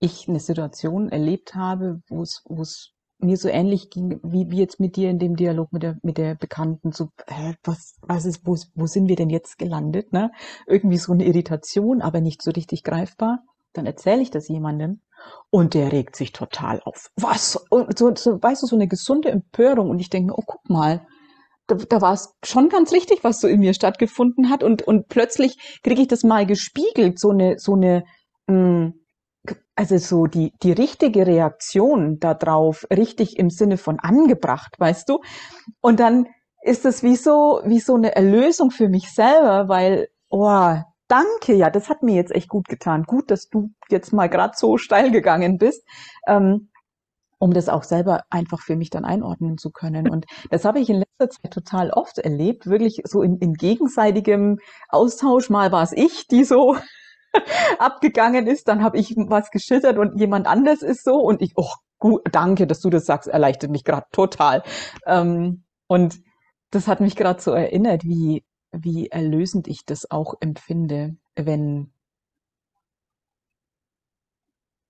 [0.01, 4.97] ich eine Situation erlebt habe, wo es, mir so ähnlich ging, wie, wie jetzt mit
[4.97, 8.57] dir in dem Dialog mit der, mit der Bekannten, so, hä, was, was ist, wo,
[8.75, 10.33] wo sind wir denn jetzt gelandet, ne?
[10.67, 13.45] Irgendwie so eine Irritation, aber nicht so richtig greifbar.
[13.75, 15.03] Dann erzähle ich das jemandem
[15.51, 17.11] und der regt sich total auf.
[17.17, 17.57] Was?
[17.71, 20.69] Und so, so, weißt du, so eine gesunde Empörung und ich denke mir, oh, guck
[20.69, 21.07] mal,
[21.67, 25.09] da, da war es schon ganz richtig, was so in mir stattgefunden hat und, und
[25.09, 28.05] plötzlich kriege ich das mal gespiegelt, so eine, so eine,
[28.47, 28.95] mh, hm,
[29.75, 35.21] also so die, die richtige Reaktion darauf, richtig im Sinne von angebracht, weißt du?
[35.81, 36.27] Und dann
[36.63, 40.75] ist es wie so, wie so eine Erlösung für mich selber, weil, oh,
[41.09, 43.05] danke, ja, das hat mir jetzt echt gut getan.
[43.05, 45.83] Gut, dass du jetzt mal gerade so steil gegangen bist.
[46.27, 46.71] Ähm,
[47.43, 50.09] um das auch selber einfach für mich dann einordnen zu können.
[50.09, 54.61] Und das habe ich in letzter Zeit total oft erlebt, wirklich so in, in gegenseitigem
[54.89, 55.51] Austausch.
[55.51, 56.77] Mal war es ich, die so
[57.81, 61.73] abgegangen ist, dann habe ich was geschildert und jemand anders ist so und ich, oh,
[61.99, 64.63] gut, danke, dass du das sagst, erleichtert mich gerade total.
[65.05, 66.21] Ähm, und
[66.71, 71.93] das hat mich gerade so erinnert, wie, wie erlösend ich das auch empfinde, wenn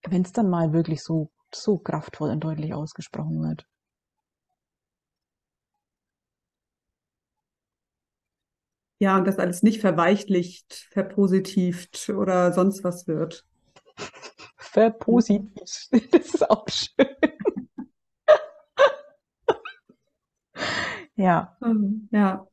[0.04, 3.66] wenn es dann mal wirklich so so kraftvoll und deutlich ausgesprochen wird.
[8.98, 13.44] Ja, und das alles nicht verweichlicht, verpositivt oder sonst was wird.
[14.56, 17.06] Verpositivt, das ist auch schön.
[21.16, 21.56] ja.
[21.62, 22.46] Ähm, ja.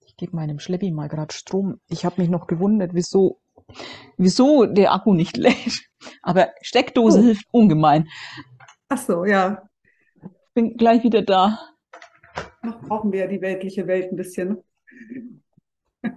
[0.00, 1.80] Ich gebe meinem Schleppi mal gerade Strom.
[1.88, 3.40] Ich habe mich noch gewundert, wieso,
[4.16, 5.88] wieso der Akku nicht lädt.
[6.22, 7.22] Aber Steckdose oh.
[7.22, 8.08] hilft ungemein.
[8.88, 9.62] Ach so, ja
[10.54, 11.58] bin gleich wieder da.
[12.62, 14.64] Noch brauchen wir ja die weltliche Welt ein bisschen.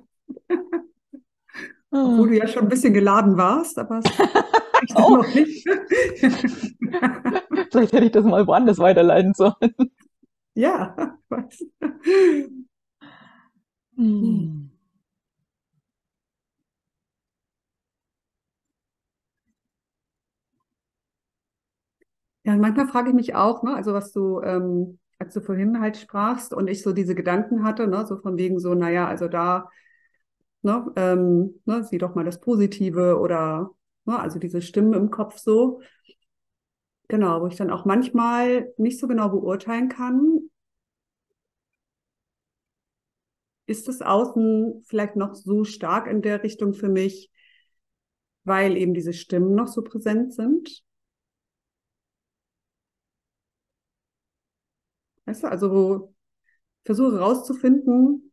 [1.92, 4.06] Obwohl du ja schon ein bisschen geladen warst, aber es
[4.96, 5.18] oh.
[5.18, 5.68] noch nicht.
[7.72, 9.74] Vielleicht hätte ich das mal woanders weiterleiten sollen.
[10.54, 11.66] Ja, ich weiß.
[13.96, 14.67] Hm.
[22.48, 25.98] Ja, manchmal frage ich mich auch, ne, also was du, ähm, als du vorhin halt
[25.98, 29.70] sprachst und ich so diese Gedanken hatte, ne, so von wegen so, naja, also da,
[30.64, 33.72] ne, ähm, ne, sieh doch mal das Positive oder,
[34.06, 35.82] ne, also diese Stimmen im Kopf so.
[37.10, 40.50] Genau, wo ich dann auch manchmal nicht so genau beurteilen kann,
[43.68, 47.32] ist das Außen vielleicht noch so stark in der Richtung für mich,
[48.46, 50.84] weil eben diese Stimmen noch so präsent sind?
[55.28, 56.14] Weißt du, also
[56.86, 58.32] versuche herauszufinden,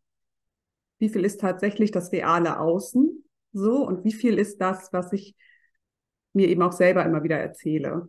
[0.98, 5.35] wie viel ist tatsächlich das reale Außen so und wie viel ist das, was ich
[6.33, 8.09] mir eben auch selber immer wieder erzähle.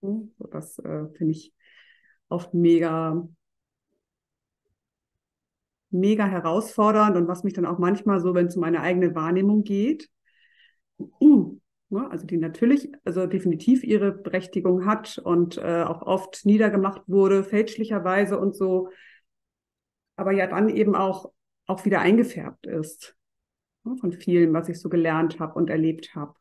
[0.00, 0.34] Mhm.
[0.50, 1.52] Das äh, finde ich
[2.28, 3.28] oft mega,
[5.90, 9.64] mega herausfordernd und was mich dann auch manchmal so, wenn es um meine eigene Wahrnehmung
[9.64, 10.08] geht,
[11.90, 17.44] ne, also die natürlich, also definitiv ihre Berechtigung hat und äh, auch oft niedergemacht wurde,
[17.44, 18.90] fälschlicherweise und so,
[20.16, 21.32] aber ja dann eben auch,
[21.66, 23.16] auch wieder eingefärbt ist
[23.84, 26.34] ne, von vielen, was ich so gelernt habe und erlebt habe.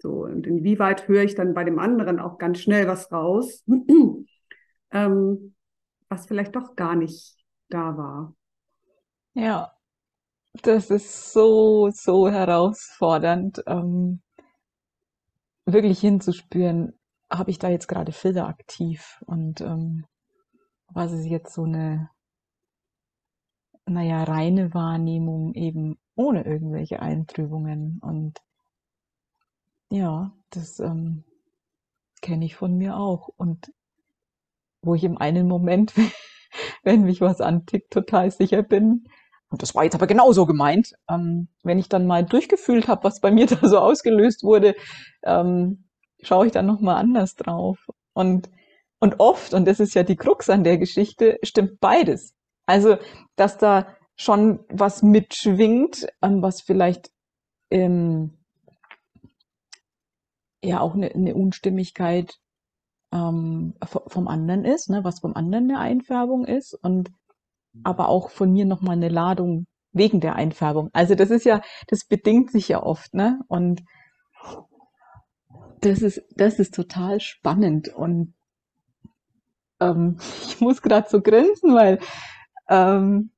[0.00, 3.64] So, und inwieweit höre ich dann bei dem anderen auch ganz schnell was raus,
[4.92, 5.54] ähm,
[6.08, 7.36] was vielleicht doch gar nicht
[7.68, 8.34] da war.
[9.34, 9.72] Ja,
[10.66, 14.20] das ist so, so herausfordernd, ähm,
[15.66, 16.98] wirklich hinzuspüren,
[17.30, 19.22] habe ich da jetzt gerade Filter aktiv?
[19.26, 20.06] Und ähm,
[20.88, 22.10] was ist jetzt so eine,
[23.86, 27.98] naja, reine Wahrnehmung eben ohne irgendwelche Eintrübungen?
[28.00, 28.40] Und
[29.90, 31.24] ja, das ähm,
[32.20, 33.28] kenne ich von mir auch.
[33.36, 33.72] Und
[34.82, 35.94] wo ich im einen Moment,
[36.82, 39.04] wenn mich was antickt, total sicher bin,
[39.50, 43.20] und das war jetzt aber genauso gemeint, ähm, wenn ich dann mal durchgefühlt habe, was
[43.20, 44.74] bei mir da so ausgelöst wurde,
[45.24, 45.84] ähm,
[46.22, 47.78] schaue ich dann nochmal anders drauf.
[48.12, 48.50] Und,
[49.00, 52.34] und oft, und das ist ja die Krux an der Geschichte, stimmt beides.
[52.66, 52.98] Also,
[53.36, 57.10] dass da schon was mitschwingt, ähm, was vielleicht
[57.70, 58.34] ähm,
[60.62, 62.38] ja auch eine, eine Unstimmigkeit
[63.12, 67.10] ähm, vom anderen ist, ne, was vom anderen eine Einfärbung ist und
[67.84, 70.90] aber auch von mir nochmal eine Ladung wegen der Einfärbung.
[70.92, 73.40] Also das ist ja, das bedingt sich ja oft, ne?
[73.48, 73.82] Und
[75.80, 78.34] das ist, das ist total spannend und
[79.80, 81.98] ähm, ich muss gerade so grinsen, weil
[82.68, 83.30] ähm,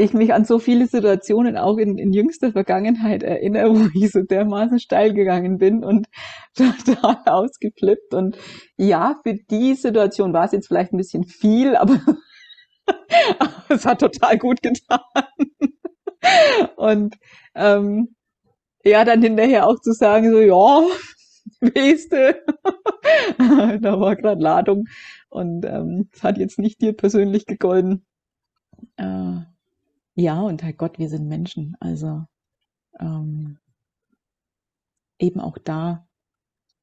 [0.00, 4.22] ich mich an so viele Situationen auch in, in jüngster Vergangenheit erinnere, wo ich so
[4.22, 6.06] dermaßen steil gegangen bin und
[6.54, 8.14] total ausgeflippt.
[8.14, 8.38] Und
[8.76, 11.98] ja, für die Situation war es jetzt vielleicht ein bisschen viel, aber
[13.68, 15.00] es hat total gut getan.
[16.76, 17.16] Und
[17.54, 18.14] ähm,
[18.84, 20.86] ja, dann hinterher auch zu sagen, so, ja,
[21.60, 22.44] Weste,
[23.38, 24.86] da war gerade Ladung
[25.28, 28.06] und ähm, es hat jetzt nicht dir persönlich gegolten.
[28.96, 29.40] Äh,
[30.14, 31.76] ja, und Herrgott, wir sind Menschen.
[31.80, 32.24] Also
[33.00, 33.58] ähm,
[35.18, 36.06] eben auch da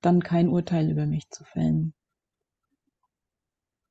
[0.02, 1.94] dann kein Urteil über mich zu fällen.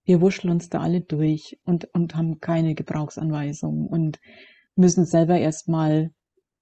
[0.04, 4.20] Wir wuscheln uns da alle durch und, und haben keine Gebrauchsanweisung und
[4.76, 6.12] müssen selber erstmal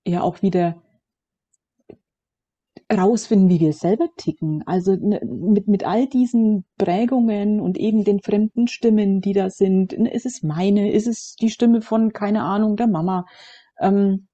[0.07, 0.83] ja auch wieder
[2.93, 4.63] rausfinden, wie wir selber ticken.
[4.67, 9.99] Also ne, mit, mit all diesen Prägungen und eben den fremden Stimmen, die da sind.
[9.99, 10.93] Ne, ist es meine?
[10.93, 13.27] Ist es die Stimme von, keine Ahnung, der Mama?
[13.81, 14.29] Ähm,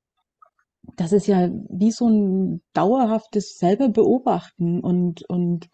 [0.97, 5.69] das ist ja wie so ein dauerhaftes selber beobachten und, und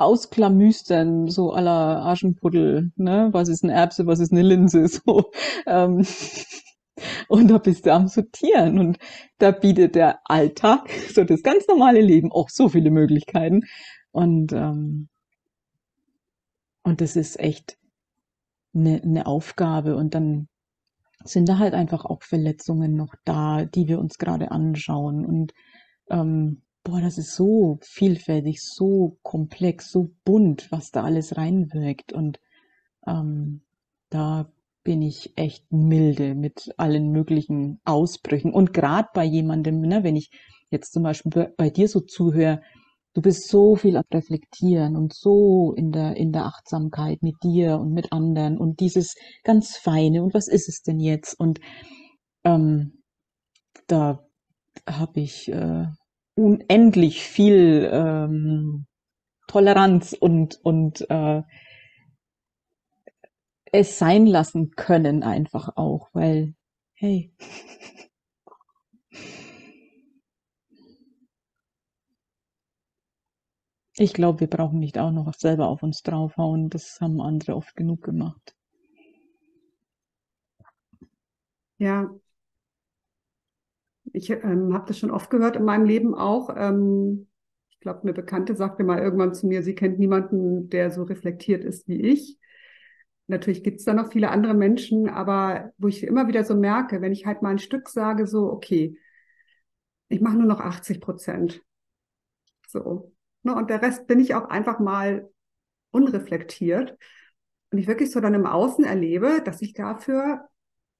[0.00, 3.28] ausklamüstern, so aller Aschenputtel, ne?
[3.32, 5.30] Was ist eine Erbse, was ist eine Linse, so.
[5.66, 6.06] Ähm,
[7.28, 8.98] und da bist du am Sortieren und
[9.38, 13.62] da bietet der Alltag, so das ganz normale Leben, auch so viele Möglichkeiten.
[14.12, 15.08] Und, ähm,
[16.82, 17.78] und das ist echt
[18.74, 19.96] eine, eine Aufgabe.
[19.96, 20.48] Und dann
[21.24, 25.24] sind da halt einfach auch Verletzungen noch da, die wir uns gerade anschauen.
[25.24, 25.52] Und
[26.10, 32.12] ähm, boah, das ist so vielfältig, so komplex, so bunt, was da alles reinwirkt.
[32.12, 32.38] Und
[33.06, 33.62] ähm,
[34.08, 34.50] da
[34.82, 38.52] bin ich echt milde mit allen möglichen Ausbrüchen.
[38.52, 40.30] Und gerade bei jemandem, ne, wenn ich
[40.70, 42.62] jetzt zum Beispiel bei, dir so zuhöre,
[43.12, 47.78] du bist so viel am Reflektieren und so in der, in der Achtsamkeit mit dir
[47.78, 49.14] und mit anderen und dieses
[49.44, 51.38] ganz Feine und was ist es denn jetzt?
[51.38, 51.60] Und
[52.44, 53.02] ähm,
[53.86, 54.24] da
[54.88, 55.86] habe ich äh,
[56.40, 58.86] unendlich viel ähm,
[59.48, 61.42] Toleranz und, und äh,
[63.72, 66.54] es sein lassen können einfach auch, weil,
[66.94, 67.32] hey.
[73.96, 76.70] Ich glaube, wir brauchen nicht auch noch selber auf uns draufhauen.
[76.70, 78.56] Das haben andere oft genug gemacht.
[81.78, 82.10] Ja,
[84.12, 86.50] ich ähm, habe das schon oft gehört in meinem Leben auch.
[86.56, 87.28] Ähm,
[87.70, 91.64] ich glaube, eine Bekannte sagte mal irgendwann zu mir, sie kennt niemanden, der so reflektiert
[91.64, 92.38] ist wie ich.
[93.26, 97.00] Natürlich gibt es da noch viele andere Menschen, aber wo ich immer wieder so merke,
[97.00, 98.98] wenn ich halt mal ein Stück sage, so, okay,
[100.08, 101.62] ich mache nur noch 80 Prozent.
[102.66, 103.14] So.
[103.42, 105.30] Ne, und der Rest bin ich auch einfach mal
[105.92, 106.98] unreflektiert.
[107.70, 110.48] Und ich wirklich so dann im Außen erlebe, dass ich dafür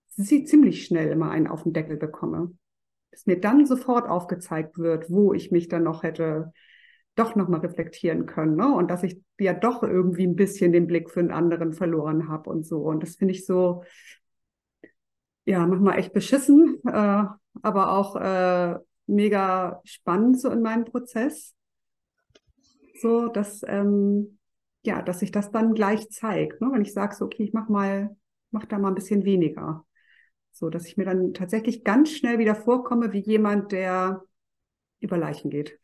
[0.07, 2.53] sie ziemlich schnell immer einen auf den Deckel bekomme.
[3.11, 6.53] Dass mir dann sofort aufgezeigt wird, wo ich mich dann noch hätte
[7.17, 8.57] doch nochmal reflektieren können.
[8.57, 8.75] Ne?
[8.75, 12.51] Und dass ich ja doch irgendwie ein bisschen den Blick für einen anderen verloren habe
[12.51, 12.79] und so.
[12.79, 13.85] Und das finde ich so,
[15.45, 17.25] ja, manchmal echt beschissen, äh,
[17.63, 21.55] aber auch äh, mega spannend so in meinem Prozess.
[23.01, 24.39] So, dass, ähm,
[24.85, 26.61] ja, dass sich das dann gleich zeigt.
[26.61, 26.69] Ne?
[26.73, 28.17] Wenn ich sage, so, okay, ich mach mal,
[28.51, 29.85] mach da mal ein bisschen weniger.
[30.53, 34.23] So, dass ich mir dann tatsächlich ganz schnell wieder vorkomme wie jemand, der
[35.01, 35.79] über Leichen geht.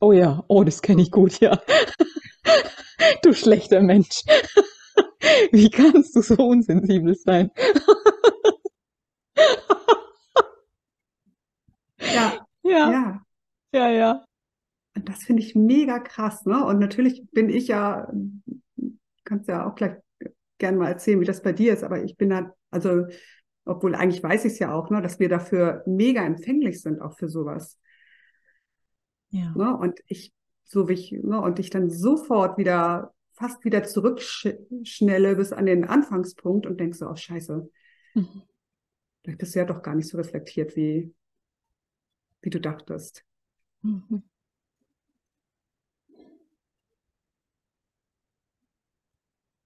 [0.00, 1.60] Oh ja, oh, das kenne ich gut, ja.
[3.22, 4.22] Du schlechter Mensch.
[5.52, 7.50] Wie kannst du so unsensibel sein?
[12.14, 13.24] Ja, Ja, ja.
[13.72, 14.24] ja, ja.
[14.96, 16.64] Und das finde ich mega krass, ne?
[16.64, 18.12] Und natürlich bin ich ja,
[19.24, 19.96] kannst ja auch gleich
[20.58, 23.06] gerne mal erzählen, wie das bei dir ist, aber ich bin da, also,
[23.64, 27.16] obwohl eigentlich weiß ich es ja auch, ne, dass wir dafür mega empfänglich sind, auch
[27.18, 27.78] für sowas.
[29.30, 29.52] Ja.
[29.54, 29.76] Ne?
[29.76, 30.32] Und ich,
[30.64, 35.84] so wie ich, ne, und ich dann sofort wieder, fast wieder zurückschnelle bis an den
[35.84, 37.70] Anfangspunkt und denke so, oh Scheiße,
[38.14, 38.42] Mhm.
[39.22, 41.14] vielleicht bist du ja doch gar nicht so reflektiert, wie,
[42.42, 43.24] wie du dachtest.
[43.82, 44.22] Mhm.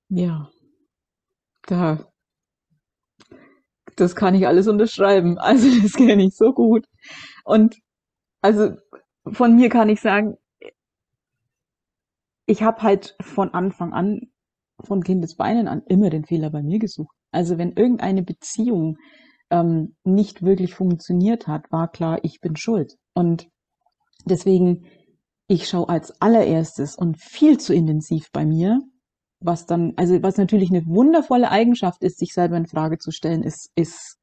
[0.08, 0.50] Ja,
[1.66, 1.98] da,
[3.96, 5.38] das kann ich alles unterschreiben.
[5.38, 6.86] Also das kenne ich so gut.
[7.44, 7.76] Und
[8.40, 8.70] also
[9.32, 10.36] von mir kann ich sagen,
[12.46, 14.30] ich habe halt von Anfang an,
[14.80, 17.14] von Kindesbeinen an, immer den Fehler bei mir gesucht.
[17.30, 18.98] Also wenn irgendeine Beziehung
[19.50, 22.96] ähm, nicht wirklich funktioniert hat, war klar, ich bin schuld.
[23.14, 23.48] Und
[24.24, 24.86] deswegen,
[25.46, 28.80] ich schaue als allererstes und viel zu intensiv bei mir,
[29.44, 33.42] was dann, also was natürlich eine wundervolle Eigenschaft ist, sich selber in Frage zu stellen,
[33.42, 34.18] ist, ist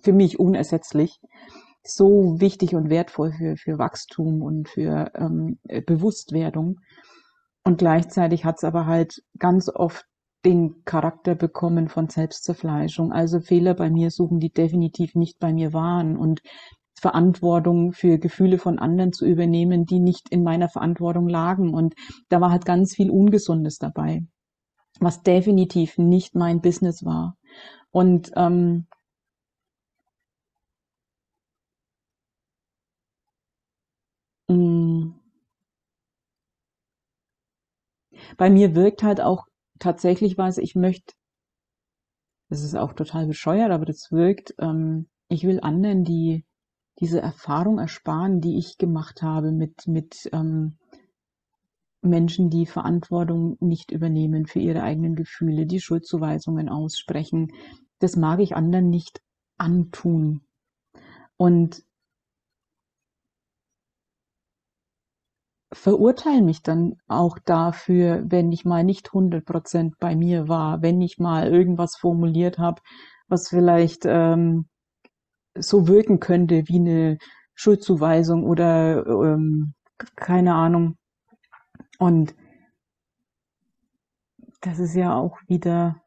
[0.00, 1.18] für mich unersetzlich.
[1.82, 6.80] So wichtig und wertvoll für, für Wachstum und für ähm, Bewusstwerdung.
[7.64, 10.04] Und gleichzeitig hat es aber halt ganz oft
[10.44, 13.12] den Charakter bekommen von Selbstzerfleischung.
[13.12, 16.40] Also Fehler bei mir suchen, die definitiv nicht bei mir waren und
[17.00, 21.72] Verantwortung für Gefühle von anderen zu übernehmen, die nicht in meiner Verantwortung lagen.
[21.72, 21.94] Und
[22.28, 24.26] da war halt ganz viel Ungesundes dabei,
[25.00, 27.36] was definitiv nicht mein Business war.
[27.90, 28.86] Und ähm,
[34.48, 35.14] mm,
[38.36, 39.44] bei mir wirkt halt auch
[39.78, 41.14] tatsächlich was, ich möchte,
[42.50, 46.44] das ist auch total bescheuert, aber das wirkt, ähm, ich will anderen die
[47.00, 50.76] diese Erfahrung ersparen, die ich gemacht habe mit, mit ähm,
[52.02, 57.52] Menschen, die Verantwortung nicht übernehmen für ihre eigenen Gefühle, die Schuldzuweisungen aussprechen.
[57.98, 59.20] Das mag ich anderen nicht
[59.58, 60.42] antun.
[61.36, 61.82] Und
[65.72, 71.18] verurteile mich dann auch dafür, wenn ich mal nicht 100% bei mir war, wenn ich
[71.18, 72.80] mal irgendwas formuliert habe,
[73.28, 74.66] was vielleicht ähm,
[75.58, 77.18] so wirken könnte wie eine
[77.54, 79.74] Schuldzuweisung oder ähm,
[80.16, 80.96] keine Ahnung.
[81.98, 82.34] Und
[84.62, 86.02] das ist ja auch wieder,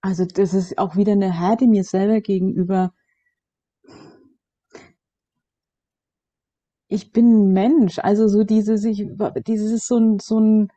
[0.00, 2.92] also das ist auch wieder eine Härte mir selber gegenüber.
[6.88, 9.04] Ich bin Mensch, also so dieses, ich,
[9.46, 10.68] dieses so ein, so ein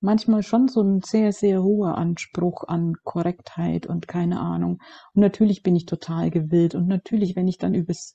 [0.00, 4.80] manchmal schon so ein sehr, sehr hoher Anspruch an Korrektheit und keine Ahnung.
[5.14, 8.14] Und natürlich bin ich total gewillt und natürlich, wenn ich dann übers,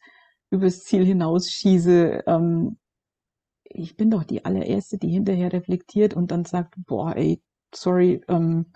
[0.49, 2.77] übers Ziel hinausschieße, ähm,
[3.63, 7.41] ich bin doch die allererste, die hinterher reflektiert und dann sagt, boah, ey,
[7.73, 8.67] sorry, ähm,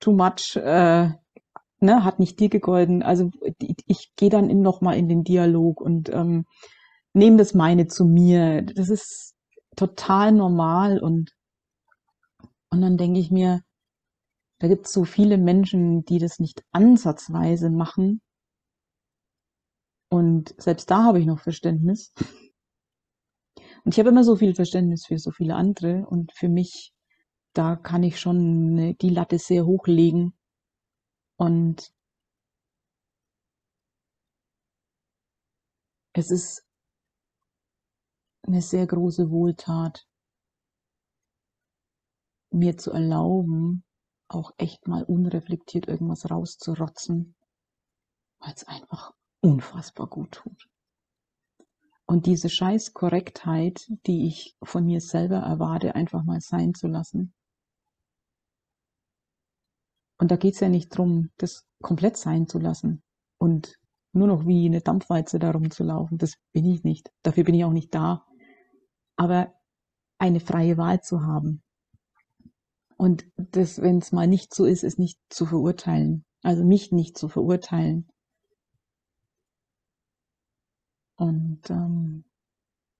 [0.00, 1.08] too much, äh,
[1.80, 3.02] ne, hat nicht dir gegolten.
[3.02, 3.30] Also
[3.86, 6.44] ich gehe dann nochmal in den Dialog und ähm,
[7.14, 8.62] nehme das meine zu mir.
[8.62, 9.34] Das ist
[9.76, 11.30] total normal und
[12.74, 13.62] und dann denke ich mir,
[14.58, 18.20] da gibt es so viele Menschen, die das nicht ansatzweise machen.
[20.10, 22.12] Und selbst da habe ich noch Verständnis.
[23.84, 26.04] Und ich habe immer so viel Verständnis für so viele andere.
[26.08, 26.92] Und für mich,
[27.52, 30.34] da kann ich schon die Latte sehr hoch legen.
[31.36, 31.92] Und
[36.12, 36.64] es ist
[38.42, 40.08] eine sehr große Wohltat,
[42.54, 43.84] mir zu erlauben,
[44.28, 47.34] auch echt mal unreflektiert irgendwas rauszurotzen,
[48.40, 50.68] weil es einfach unfassbar gut tut.
[52.06, 57.34] Und diese scheiß Korrektheit, die ich von mir selber erwarte, einfach mal sein zu lassen.
[60.18, 63.02] Und da geht's ja nicht drum, das komplett sein zu lassen
[63.38, 63.78] und
[64.12, 66.18] nur noch wie eine Dampfwalze darum zu laufen.
[66.18, 67.10] Das bin ich nicht.
[67.22, 68.24] Dafür bin ich auch nicht da.
[69.16, 69.52] Aber
[70.18, 71.62] eine freie Wahl zu haben,
[72.96, 76.24] und das, wenn es mal nicht so ist, ist nicht zu verurteilen.
[76.42, 78.08] Also mich nicht zu verurteilen.
[81.16, 82.24] Und ähm,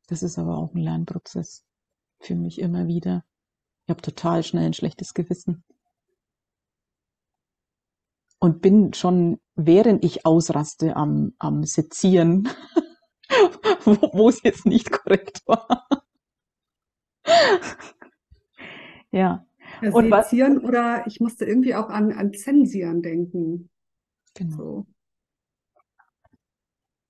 [0.07, 1.65] das ist aber auch ein Lernprozess
[2.21, 3.25] für mich immer wieder.
[3.87, 5.65] Ich habe total schnell ein schlechtes Gewissen.
[8.39, 12.49] Und bin schon, während ich ausraste, am, am Sezieren,
[13.85, 15.87] wo es jetzt nicht korrekt war.
[19.11, 19.47] ja, ja,
[19.93, 23.71] und was, oder ich musste irgendwie auch an, an Zensieren denken.
[24.35, 24.57] Genau.
[24.57, 24.87] So.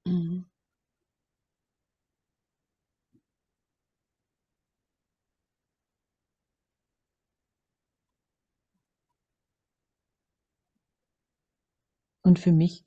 [0.07, 0.47] Mhm.
[12.22, 12.85] Und für mich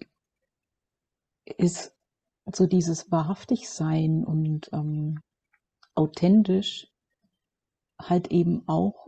[1.45, 1.95] ist
[2.51, 5.19] so dieses wahrhaftig sein und ähm,
[5.95, 6.91] authentisch
[7.99, 9.06] halt eben auch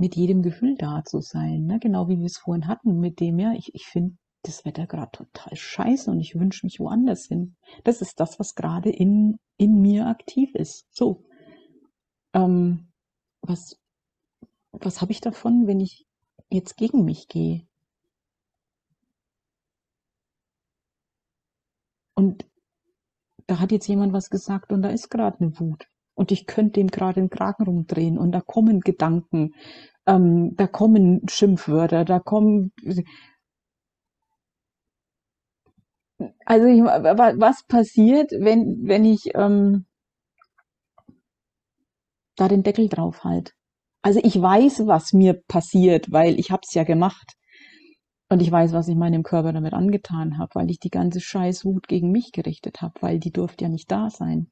[0.00, 1.66] mit jedem Gefühl da zu sein.
[1.66, 1.78] Ne?
[1.78, 5.10] Genau wie wir es vorhin hatten mit dem, ja, ich, ich finde das Wetter gerade
[5.12, 7.56] total scheiße und ich wünsche mich woanders hin.
[7.84, 10.86] Das ist das, was gerade in, in mir aktiv ist.
[10.90, 11.24] So.
[12.32, 12.88] Ähm,
[13.42, 13.80] was
[14.72, 16.06] was habe ich davon, wenn ich
[16.48, 17.66] jetzt gegen mich gehe?
[22.14, 22.46] Und
[23.46, 25.88] da hat jetzt jemand was gesagt und da ist gerade eine Wut.
[26.14, 29.54] Und ich könnte dem gerade den Kragen rumdrehen und da kommen Gedanken,
[30.06, 32.72] ähm, da kommen Schimpfwörter, da kommen.
[36.44, 39.86] Also ich, was passiert, wenn wenn ich ähm,
[42.36, 43.54] da den Deckel drauf halt.
[44.02, 47.34] Also ich weiß, was mir passiert, weil ich hab's ja gemacht.
[48.30, 51.88] Und ich weiß, was ich meinem Körper damit angetan habe, weil ich die ganze Scheißwut
[51.88, 54.50] gegen mich gerichtet habe, weil die durfte ja nicht da sein.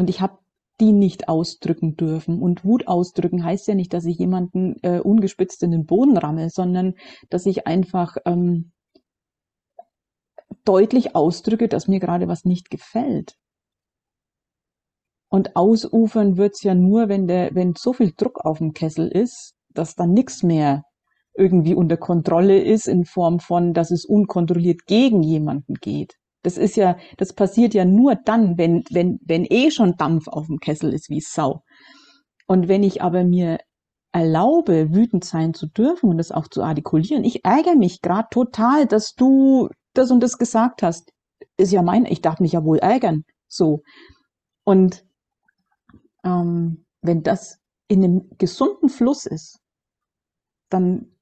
[0.00, 0.38] Und ich habe
[0.80, 2.40] die nicht ausdrücken dürfen.
[2.40, 6.48] Und Wut ausdrücken heißt ja nicht, dass ich jemanden äh, ungespitzt in den Boden ramme,
[6.48, 6.94] sondern
[7.28, 8.72] dass ich einfach ähm,
[10.64, 13.36] deutlich ausdrücke, dass mir gerade was nicht gefällt.
[15.28, 19.52] Und ausufern wird's ja nur, wenn der, wenn so viel Druck auf dem Kessel ist,
[19.68, 20.84] dass dann nichts mehr
[21.34, 26.19] irgendwie unter Kontrolle ist in Form von, dass es unkontrolliert gegen jemanden geht.
[26.42, 30.46] Das ist ja, das passiert ja nur dann, wenn, wenn, wenn eh schon Dampf auf
[30.46, 31.62] dem Kessel ist wie Sau.
[32.46, 33.58] Und wenn ich aber mir
[34.12, 38.86] erlaube, wütend sein zu dürfen und das auch zu artikulieren, ich ärgere mich gerade total,
[38.86, 41.12] dass du das und das gesagt hast.
[41.56, 43.24] Ist ja mein, ich darf mich ja wohl ärgern.
[43.46, 43.82] So.
[44.64, 45.04] Und
[46.24, 49.60] ähm, wenn das in einem gesunden Fluss ist,
[50.70, 51.12] dann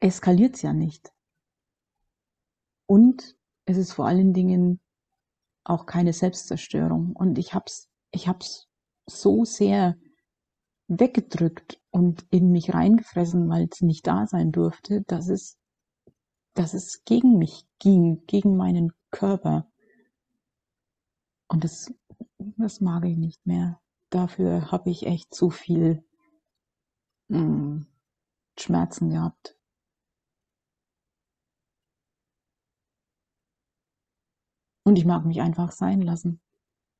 [0.00, 1.12] eskaliert es ja nicht.
[2.86, 4.80] Und es ist vor allen Dingen
[5.64, 7.14] auch keine Selbstzerstörung.
[7.14, 8.68] Und ich hab's, ich hab's
[9.06, 9.96] so sehr
[10.88, 15.58] weggedrückt und in mich reingefressen, weil es nicht da sein durfte, dass es,
[16.54, 19.70] dass es gegen mich ging, gegen meinen Körper.
[21.48, 21.92] Und das,
[22.38, 23.80] das mag ich nicht mehr.
[24.10, 26.04] Dafür habe ich echt zu viel
[27.28, 27.86] mh, hm,
[28.58, 29.56] Schmerzen gehabt.
[34.84, 36.40] Und ich mag mich einfach sein lassen,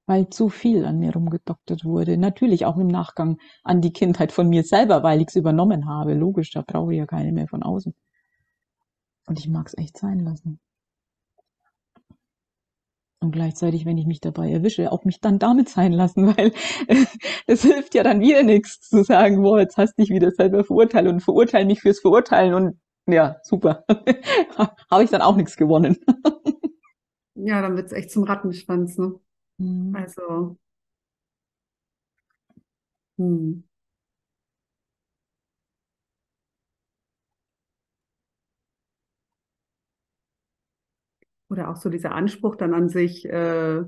[0.07, 2.17] weil zu viel an mir rumgedoktert wurde.
[2.17, 6.15] Natürlich auch im Nachgang an die Kindheit von mir selber, weil ich es übernommen habe.
[6.15, 7.95] Logisch, da brauche ich ja keine mehr von außen.
[9.27, 10.61] Und ich mag es echt sein lassen.
[13.21, 16.53] Und gleichzeitig, wenn ich mich dabei erwische, auch mich dann damit sein lassen, weil
[17.47, 20.65] es hilft ja dann wieder nichts zu sagen, boah, jetzt hast du dich wieder selber
[20.65, 23.85] verurteilt und verurteile mich fürs Verurteilen und ja, super.
[24.91, 25.97] Habe ich dann auch nichts gewonnen.
[27.45, 29.19] Ja, dann wird es echt zum Rattenschwanz, ne?
[29.59, 29.95] Mhm.
[29.97, 30.59] Also.
[33.19, 33.63] Hm.
[41.49, 43.83] Oder auch so dieser Anspruch dann an sich, äh,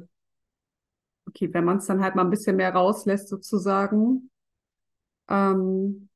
[1.29, 4.31] okay, wenn man es dann halt mal ein bisschen mehr rauslässt, sozusagen,
[5.29, 6.09] ähm,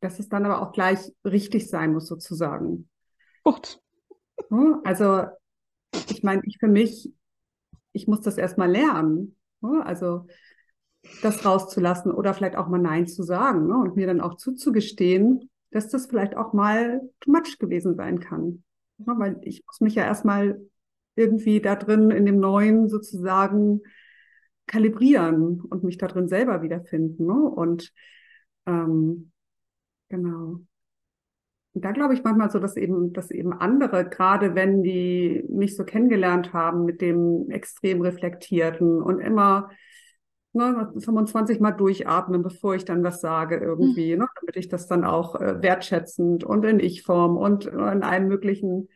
[0.00, 2.88] dass es dann aber auch gleich richtig sein muss, sozusagen.
[3.44, 3.82] Gut.
[4.50, 4.80] Ne?
[4.84, 5.24] Also,
[6.08, 7.12] ich meine, ich für mich,
[7.92, 9.36] ich muss das erstmal lernen.
[9.60, 9.84] Ne?
[9.84, 10.26] Also,
[11.22, 13.76] das rauszulassen oder vielleicht auch mal Nein zu sagen ne?
[13.76, 18.64] und mir dann auch zuzugestehen, dass das vielleicht auch mal too much gewesen sein kann.
[18.98, 20.60] Weil ich muss mich ja erstmal
[21.16, 23.82] irgendwie da drin in dem Neuen sozusagen
[24.66, 27.26] kalibrieren und mich da drin selber wiederfinden.
[27.26, 27.34] Ne?
[27.34, 27.92] Und
[28.66, 29.32] ähm,
[30.08, 30.60] genau.
[31.74, 35.76] Und da glaube ich manchmal so, dass eben, dass eben andere, gerade wenn die mich
[35.76, 39.70] so kennengelernt haben mit dem extrem reflektierten und immer
[40.52, 44.20] ne, 25 Mal durchatmen, bevor ich dann was sage irgendwie, mhm.
[44.20, 48.88] ne, damit ich das dann auch äh, wertschätzend und in Ich-Form und in allem möglichen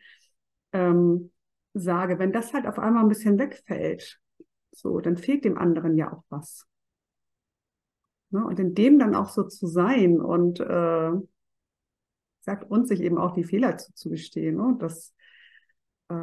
[0.71, 1.31] ähm,
[1.73, 2.17] sage.
[2.17, 4.19] Wenn das halt auf einmal ein bisschen wegfällt,
[4.71, 6.65] so, dann fehlt dem anderen ja auch was.
[8.31, 11.11] Ne, und in dem dann auch so zu sein und äh,
[12.49, 14.55] sagt und sich eben auch die Fehler zuzugestehen.
[14.55, 14.75] Ne?
[14.79, 15.13] Das,
[16.09, 16.15] äh,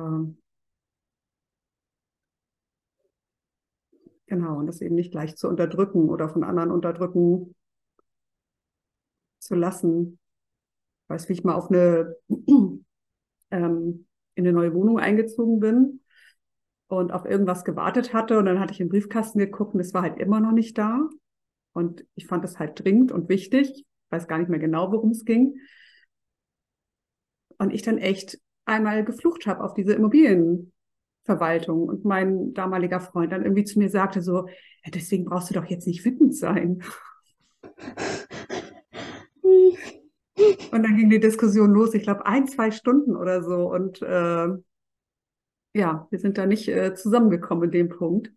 [4.27, 7.55] genau, und das eben nicht gleich zu unterdrücken oder von anderen unterdrücken
[9.39, 10.19] zu lassen.
[11.05, 12.83] Ich weiß, wie ich mal auf eine, ähm,
[13.51, 14.07] in
[14.45, 16.01] eine neue Wohnung eingezogen bin
[16.89, 20.03] und auf irgendwas gewartet hatte und dann hatte ich im Briefkasten geguckt und es war
[20.03, 21.09] halt immer noch nicht da.
[21.73, 23.71] Und ich fand es halt dringend und wichtig.
[23.71, 25.61] Ich weiß gar nicht mehr genau, worum es ging.
[27.59, 33.43] Und ich dann echt einmal geflucht habe auf diese Immobilienverwaltung und mein damaliger Freund dann
[33.45, 36.83] irgendwie zu mir sagte so, ja, deswegen brauchst du doch jetzt nicht wütend sein.
[40.73, 43.73] Und dann ging die Diskussion los, ich glaube ein, zwei Stunden oder so.
[43.73, 44.49] Und äh,
[45.75, 48.33] ja, wir sind da nicht äh, zusammengekommen in dem Punkt.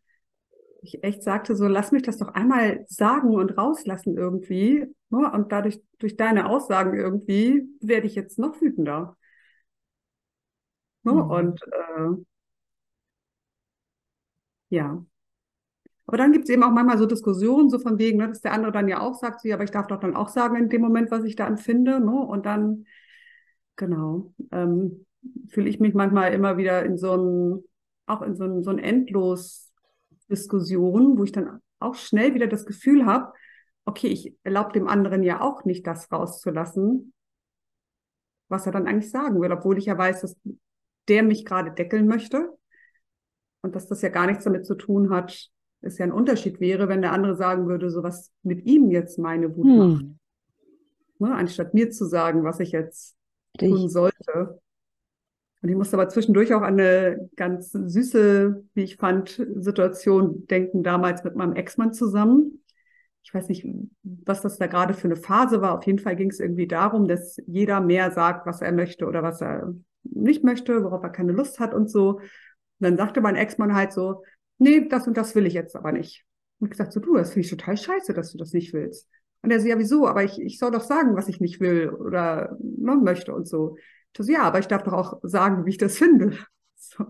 [0.81, 4.85] Ich echt sagte so, lass mich das doch einmal sagen und rauslassen irgendwie.
[5.09, 5.31] Ne?
[5.31, 9.17] Und dadurch, durch deine Aussagen irgendwie, werde ich jetzt noch wütender.
[11.03, 11.11] Ne?
[11.13, 11.31] Mhm.
[11.31, 12.23] Und äh,
[14.69, 15.03] ja.
[16.05, 18.53] Aber dann gibt es eben auch manchmal so Diskussionen, so von wegen, ne, dass der
[18.53, 20.69] andere dann ja auch sagt, so, ja, aber ich darf doch dann auch sagen in
[20.69, 21.99] dem Moment, was ich da empfinde.
[21.99, 22.11] Ne?
[22.11, 22.85] Und dann,
[23.75, 25.05] genau, ähm,
[25.49, 27.63] fühle ich mich manchmal immer wieder in so ein,
[28.07, 29.68] auch in so ein, so ein endlos
[30.29, 33.33] Diskussion, wo ich dann auch schnell wieder das Gefühl habe,
[33.85, 37.13] okay, ich erlaube dem anderen ja auch nicht, das rauszulassen,
[38.49, 40.37] was er dann eigentlich sagen will, obwohl ich ja weiß, dass
[41.07, 42.49] der mich gerade deckeln möchte
[43.61, 45.49] und dass das ja gar nichts damit zu tun hat,
[45.81, 49.17] es ja ein Unterschied wäre, wenn der andere sagen würde, so was mit ihm jetzt
[49.17, 49.77] meine Wut hm.
[49.77, 50.05] macht.
[51.19, 53.15] Ne, anstatt mir zu sagen, was ich jetzt
[53.55, 53.69] Richtig.
[53.71, 54.61] tun sollte.
[55.61, 60.83] Und ich musste aber zwischendurch auch an eine ganz süße, wie ich fand, Situation denken,
[60.83, 62.63] damals mit meinem Ex-Mann zusammen.
[63.23, 63.67] Ich weiß nicht,
[64.03, 65.77] was das da gerade für eine Phase war.
[65.77, 69.21] Auf jeden Fall ging es irgendwie darum, dass jeder mehr sagt, was er möchte oder
[69.21, 72.19] was er nicht möchte, worauf er keine Lust hat und so.
[72.19, 72.23] Und
[72.79, 74.23] dann sagte mein Ex-Mann halt so,
[74.57, 76.25] nee, das und das will ich jetzt aber nicht.
[76.59, 79.09] Und ich gesagt so, du, das finde ich total scheiße, dass du das nicht willst.
[79.41, 80.07] Und er so, ja, wieso?
[80.07, 83.77] Aber ich, ich soll doch sagen, was ich nicht will oder ne, möchte und so.
[84.15, 86.37] So, ja, aber ich darf doch auch sagen, wie ich das finde.
[86.75, 87.05] So.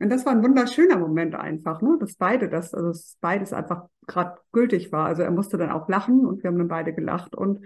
[0.00, 1.96] Und das war ein wunderschöner Moment einfach, ne?
[1.98, 5.06] dass beide das, also dass beides einfach gerade gültig war.
[5.06, 7.64] Also er musste dann auch lachen und wir haben dann beide gelacht und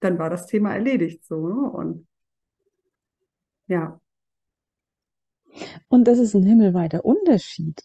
[0.00, 1.48] dann war das Thema erledigt so.
[1.48, 1.70] Ne?
[1.70, 2.06] Und
[3.66, 4.00] ja.
[5.88, 7.80] Und das ist ein himmelweiter Unterschied.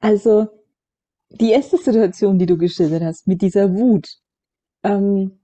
[0.00, 0.48] Also
[1.28, 4.08] die erste Situation, die du geschildert hast, mit dieser Wut.
[4.82, 5.39] Ähm,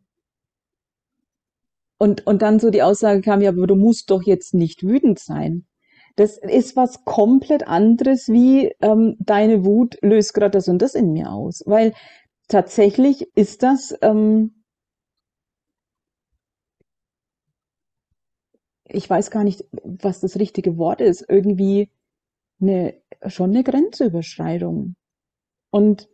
[1.98, 5.18] und, und dann so die Aussage kam, ja, aber du musst doch jetzt nicht wütend
[5.18, 5.66] sein.
[6.16, 11.12] Das ist was komplett anderes wie ähm, deine Wut löst gerade das und das in
[11.12, 11.62] mir aus.
[11.66, 11.92] Weil
[12.48, 14.62] tatsächlich ist das, ähm,
[18.84, 21.90] ich weiß gar nicht, was das richtige Wort ist, irgendwie
[22.60, 22.94] eine,
[23.26, 24.96] schon eine Grenzüberschreitung.
[25.70, 26.08] Und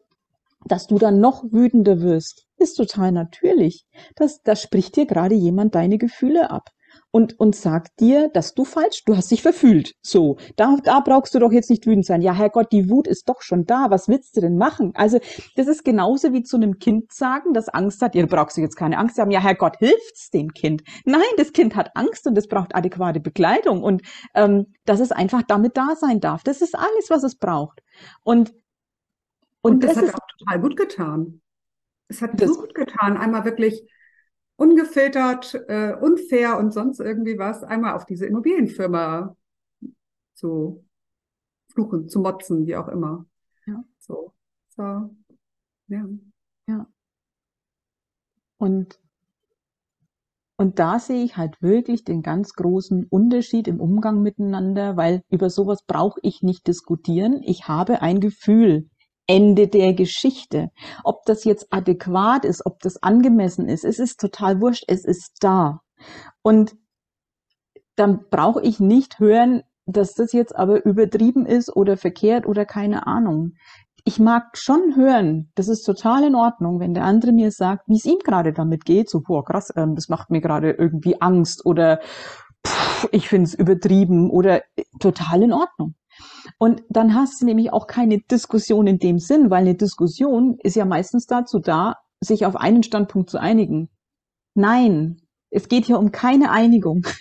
[0.66, 3.84] dass du dann noch wütender wirst, ist total natürlich.
[4.16, 6.70] Das, da spricht dir gerade jemand deine Gefühle ab
[7.10, 9.92] und, und sagt dir, dass du falsch, du hast dich verfühlt.
[10.02, 12.22] So, da, da brauchst du doch jetzt nicht wütend sein.
[12.22, 13.90] Ja, Herrgott, die Wut ist doch schon da.
[13.90, 14.92] Was willst du denn machen?
[14.94, 15.18] Also,
[15.56, 18.14] das ist genauso wie zu einem Kind sagen, das Angst hat.
[18.14, 19.30] Ihr brauchst jetzt keine Angst haben.
[19.30, 20.82] Ja, Herrgott, hilft's dem Kind?
[21.04, 24.02] Nein, das Kind hat Angst und es braucht adäquate Begleitung und
[24.34, 26.42] ähm, dass es einfach damit da sein darf.
[26.42, 27.80] Das ist alles, was es braucht.
[28.24, 28.52] Und
[29.62, 31.42] und, und das, das, hat auch total gut getan.
[32.08, 33.88] Es hat so gut getan, einmal wirklich
[34.56, 39.34] ungefiltert, äh, unfair und sonst irgendwie was, einmal auf diese Immobilienfirma
[40.34, 40.84] zu
[41.72, 43.26] fluchen, zu motzen, wie auch immer.
[43.66, 43.82] Ja.
[43.98, 44.34] So.
[44.68, 44.82] so.
[45.88, 46.06] Ja.
[46.66, 46.86] Ja.
[48.58, 49.00] Und,
[50.56, 55.50] und da sehe ich halt wirklich den ganz großen Unterschied im Umgang miteinander, weil über
[55.50, 57.42] sowas brauche ich nicht diskutieren.
[57.42, 58.88] Ich habe ein Gefühl.
[59.26, 60.70] Ende der Geschichte.
[61.04, 65.36] Ob das jetzt adäquat ist, ob das angemessen ist, es ist total wurscht, es ist
[65.40, 65.80] da.
[66.42, 66.76] Und
[67.96, 73.06] dann brauche ich nicht hören, dass das jetzt aber übertrieben ist oder verkehrt oder keine
[73.06, 73.52] Ahnung.
[74.04, 77.96] Ich mag schon hören, das ist total in Ordnung, wenn der andere mir sagt, wie
[77.96, 81.64] es ihm gerade damit geht, so, boah, krass, ähm, das macht mir gerade irgendwie Angst
[81.64, 82.00] oder
[82.66, 85.94] pff, ich finde es übertrieben oder äh, total in Ordnung.
[86.58, 90.76] Und dann hast du nämlich auch keine Diskussion in dem Sinn, weil eine Diskussion ist
[90.76, 93.88] ja meistens dazu da, sich auf einen Standpunkt zu einigen.
[94.54, 97.06] Nein, es geht hier um keine Einigung.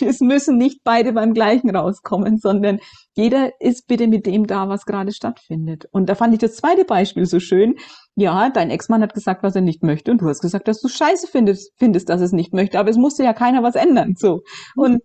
[0.00, 2.80] Es müssen nicht beide beim gleichen rauskommen, sondern
[3.16, 5.86] jeder ist bitte mit dem da, was gerade stattfindet.
[5.90, 7.76] Und da fand ich das zweite Beispiel so schön.
[8.14, 10.88] Ja, dein Ex-Mann hat gesagt, was er nicht möchte, und du hast gesagt, dass du
[10.88, 14.42] scheiße findest, findest, dass es nicht möchte, aber es musste ja keiner was ändern, so.
[14.76, 15.00] Und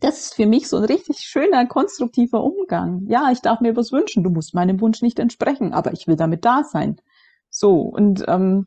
[0.00, 3.06] das ist für mich so ein richtig schöner, konstruktiver Umgang.
[3.06, 4.24] Ja, ich darf mir was wünschen.
[4.24, 6.96] Du musst meinem Wunsch nicht entsprechen, aber ich will damit da sein.
[7.50, 8.66] So, und ähm,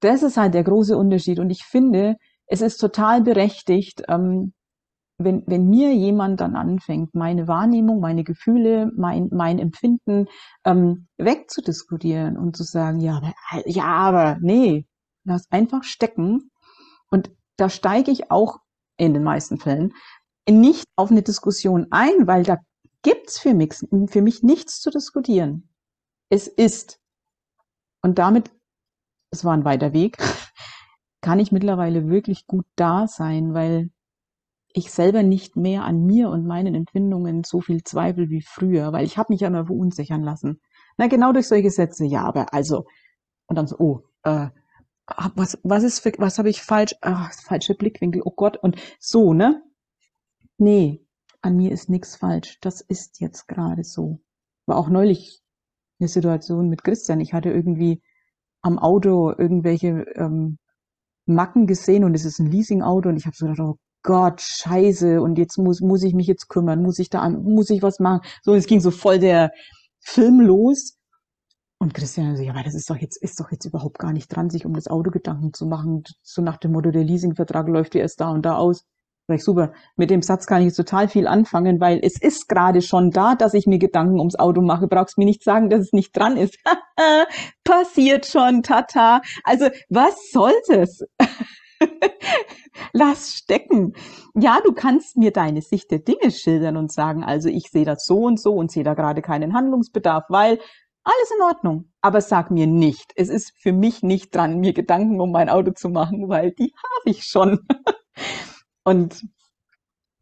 [0.00, 1.38] das ist halt der große Unterschied.
[1.38, 4.52] Und ich finde, es ist total berechtigt, ähm,
[5.18, 10.26] wenn, wenn mir jemand dann anfängt, meine Wahrnehmung, meine Gefühle, mein, mein Empfinden
[10.64, 13.32] ähm, wegzudiskutieren und zu sagen, ja, aber,
[13.66, 14.86] ja, aber nee,
[15.24, 16.50] lass einfach stecken.
[17.10, 18.58] Und da steige ich auch
[18.96, 19.92] in den meisten Fällen,
[20.48, 22.58] nicht auf eine Diskussion ein, weil da
[23.02, 23.74] gibt's für mich,
[24.08, 25.68] für mich nichts zu diskutieren.
[26.28, 27.00] Es ist.
[28.02, 28.50] Und damit,
[29.30, 30.18] es war ein weiter Weg,
[31.20, 33.90] kann ich mittlerweile wirklich gut da sein, weil
[34.72, 39.06] ich selber nicht mehr an mir und meinen Empfindungen so viel zweifel wie früher, weil
[39.06, 40.60] ich habe mich ja immer verunsichern lassen.
[40.98, 42.84] Na, genau durch solche Sätze, ja, aber also,
[43.46, 44.48] und dann so, oh, äh,
[45.34, 49.34] was, was ist für, was habe ich falsch, ach, falsche Blickwinkel, oh Gott, und so,
[49.34, 49.62] ne?
[50.58, 51.04] Nee,
[51.42, 52.58] an mir ist nichts falsch.
[52.60, 54.20] Das ist jetzt gerade so.
[54.66, 55.42] War auch neulich
[56.00, 57.20] eine Situation mit Christian.
[57.20, 58.02] Ich hatte irgendwie
[58.62, 60.58] am Auto irgendwelche ähm,
[61.26, 65.20] Macken gesehen und es ist ein Leasing-Auto und ich habe so gedacht, oh Gott, scheiße,
[65.20, 68.20] und jetzt muss, muss ich mich jetzt kümmern, muss ich da, muss ich was machen?
[68.42, 69.50] So, es ging so voll der,
[70.06, 70.96] Film los.
[71.78, 74.28] Und Christian so, ja, aber das ist doch jetzt, ist doch jetzt überhaupt gar nicht
[74.28, 76.04] dran, sich um das Auto Gedanken zu machen.
[76.22, 78.84] So nach dem Motto, der Leasingvertrag läuft ja erst da und da aus.
[79.28, 82.48] Sag ich, super, mit dem Satz kann ich jetzt total viel anfangen, weil es ist
[82.48, 84.86] gerade schon da, dass ich mir Gedanken ums Auto mache.
[84.86, 86.56] Brauchst mir nicht sagen, dass es nicht dran ist.
[87.64, 89.20] Passiert schon, tata.
[89.42, 91.04] Also, was soll's?
[92.92, 93.94] Lass stecken.
[94.34, 98.04] Ja, du kannst mir deine Sicht der Dinge schildern und sagen, also ich sehe das
[98.04, 100.60] so und so und sehe da gerade keinen Handlungsbedarf, weil
[101.06, 101.92] alles in Ordnung.
[102.00, 105.70] Aber sag mir nicht, es ist für mich nicht dran, mir Gedanken um mein Auto
[105.72, 107.60] zu machen, weil die habe ich schon.
[108.84, 109.24] Und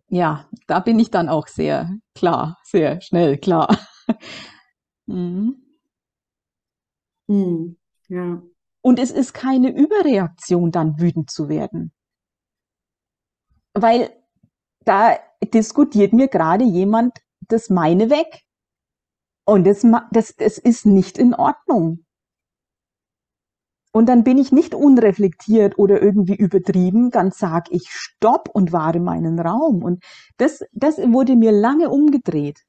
[0.08, 3.76] ja, da bin ich dann auch sehr klar, sehr schnell klar.
[5.06, 5.64] mhm.
[7.26, 7.78] Mhm.
[8.08, 8.42] Ja.
[8.82, 11.92] Und es ist keine Überreaktion, dann wütend zu werden.
[13.72, 14.14] Weil
[14.84, 17.18] da diskutiert mir gerade jemand
[17.48, 18.42] das meine weg.
[19.46, 22.04] Und das, das, das ist nicht in Ordnung.
[23.92, 28.98] Und dann bin ich nicht unreflektiert oder irgendwie übertrieben, dann sag ich Stopp und wahre
[28.98, 29.84] meinen Raum.
[29.84, 30.02] Und
[30.36, 32.64] das, das wurde mir lange umgedreht,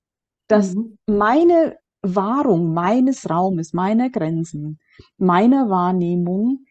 [0.47, 0.99] dass mhm.
[1.07, 4.77] meine Wahrung meines Raumes, meiner Grenzen,
[5.17, 6.65] meiner Wahrnehmung,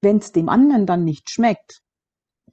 [0.00, 1.82] wenn es dem anderen dann nicht schmeckt,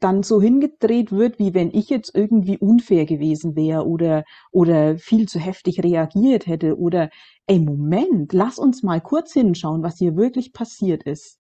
[0.04, 5.28] dann so hingedreht wird, wie wenn ich jetzt irgendwie unfair gewesen wäre oder, oder viel
[5.28, 7.10] zu heftig reagiert hätte oder,
[7.48, 11.40] ey, Moment, lass uns mal kurz hinschauen, was hier wirklich passiert ist.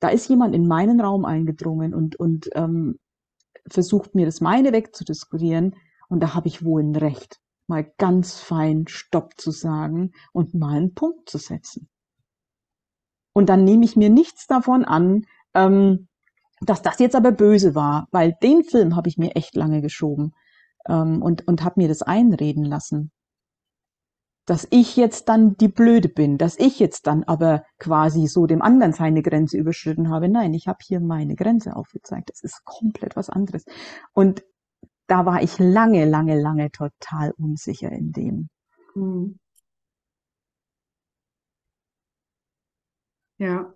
[0.00, 2.98] Da ist jemand in meinen Raum eingedrungen und, und ähm,
[3.68, 5.76] versucht mir das meine wegzudiskutieren
[6.08, 10.76] und da habe ich wohl ein Recht mal ganz fein Stopp zu sagen und mal
[10.76, 11.88] einen Punkt zu setzen.
[13.32, 15.24] Und dann nehme ich mir nichts davon an,
[15.54, 16.08] ähm,
[16.60, 20.34] dass das jetzt aber böse war, weil den Film habe ich mir echt lange geschoben
[20.88, 23.10] ähm, und, und habe mir das einreden lassen.
[24.46, 28.62] Dass ich jetzt dann die Blöde bin, dass ich jetzt dann aber quasi so dem
[28.62, 30.28] anderen seine Grenze überschritten habe.
[30.28, 32.30] Nein, ich habe hier meine Grenze aufgezeigt.
[32.30, 33.64] Das ist komplett was anderes.
[34.12, 34.42] Und
[35.06, 38.48] da war ich lange, lange, lange total unsicher in dem.
[38.94, 39.38] Mhm.
[43.38, 43.74] Ja.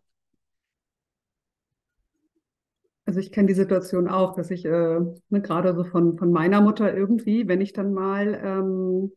[3.06, 6.60] Also ich kenne die Situation auch, dass ich äh, ne, gerade so von, von meiner
[6.62, 9.12] Mutter irgendwie, wenn ich dann mal, ähm,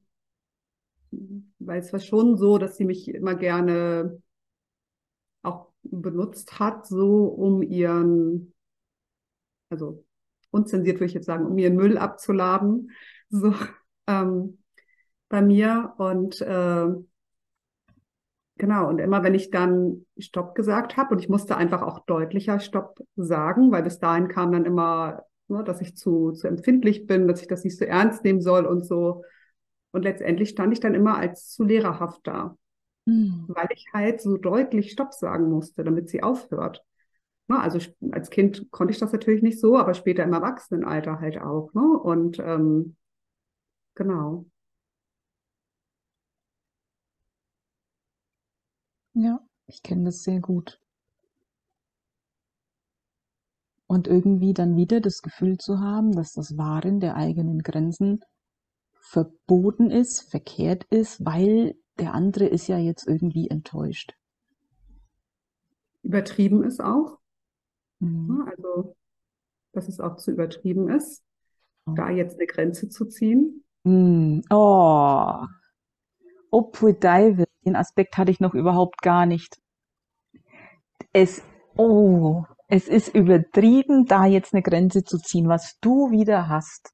[1.60, 4.22] weil es war schon so, dass sie mich immer gerne
[5.44, 8.54] auch benutzt hat, so um ihren,
[9.70, 10.06] also
[10.52, 12.92] unzensiert würde ich jetzt sagen, um ihren Müll abzuladen,
[13.30, 13.54] so
[14.08, 14.60] ähm,
[15.30, 15.94] bei mir.
[15.98, 16.88] Und äh,
[18.58, 22.60] genau, und immer wenn ich dann Stopp gesagt habe, und ich musste einfach auch deutlicher
[22.60, 27.28] Stopp sagen, weil bis dahin kam dann immer, ne, dass ich zu, zu empfindlich bin,
[27.28, 29.24] dass ich das nicht so ernst nehmen soll und so.
[29.92, 32.56] Und letztendlich stand ich dann immer als zu lehrerhaft da,
[33.06, 33.46] mhm.
[33.48, 36.84] weil ich halt so deutlich Stopp sagen musste, damit sie aufhört.
[37.48, 37.60] Ne?
[37.60, 37.80] Also
[38.12, 41.74] als Kind konnte ich das natürlich nicht so, aber später im Erwachsenenalter halt auch.
[41.74, 41.82] Ne?
[41.82, 42.96] Und ähm,
[43.96, 44.46] genau.
[49.20, 50.80] Ja, ich kenne das sehr gut.
[53.88, 58.24] Und irgendwie dann wieder das Gefühl zu haben, dass das Wahren der eigenen Grenzen
[58.94, 64.14] verboten ist, verkehrt ist, weil der andere ist ja jetzt irgendwie enttäuscht.
[66.04, 67.18] Übertrieben ist auch.
[67.98, 68.48] Mhm.
[68.48, 68.96] Also,
[69.72, 71.24] dass es auch zu übertrieben ist,
[71.88, 71.94] oh.
[71.96, 73.64] da jetzt eine Grenze zu ziehen.
[73.84, 74.44] Mhm.
[74.52, 75.44] Oh,
[76.52, 79.60] Devil, den Aspekt hatte ich noch überhaupt gar nicht.
[81.14, 81.44] Es,
[81.76, 86.94] oh, es ist übertrieben, da jetzt eine Grenze zu ziehen, was du wieder hast.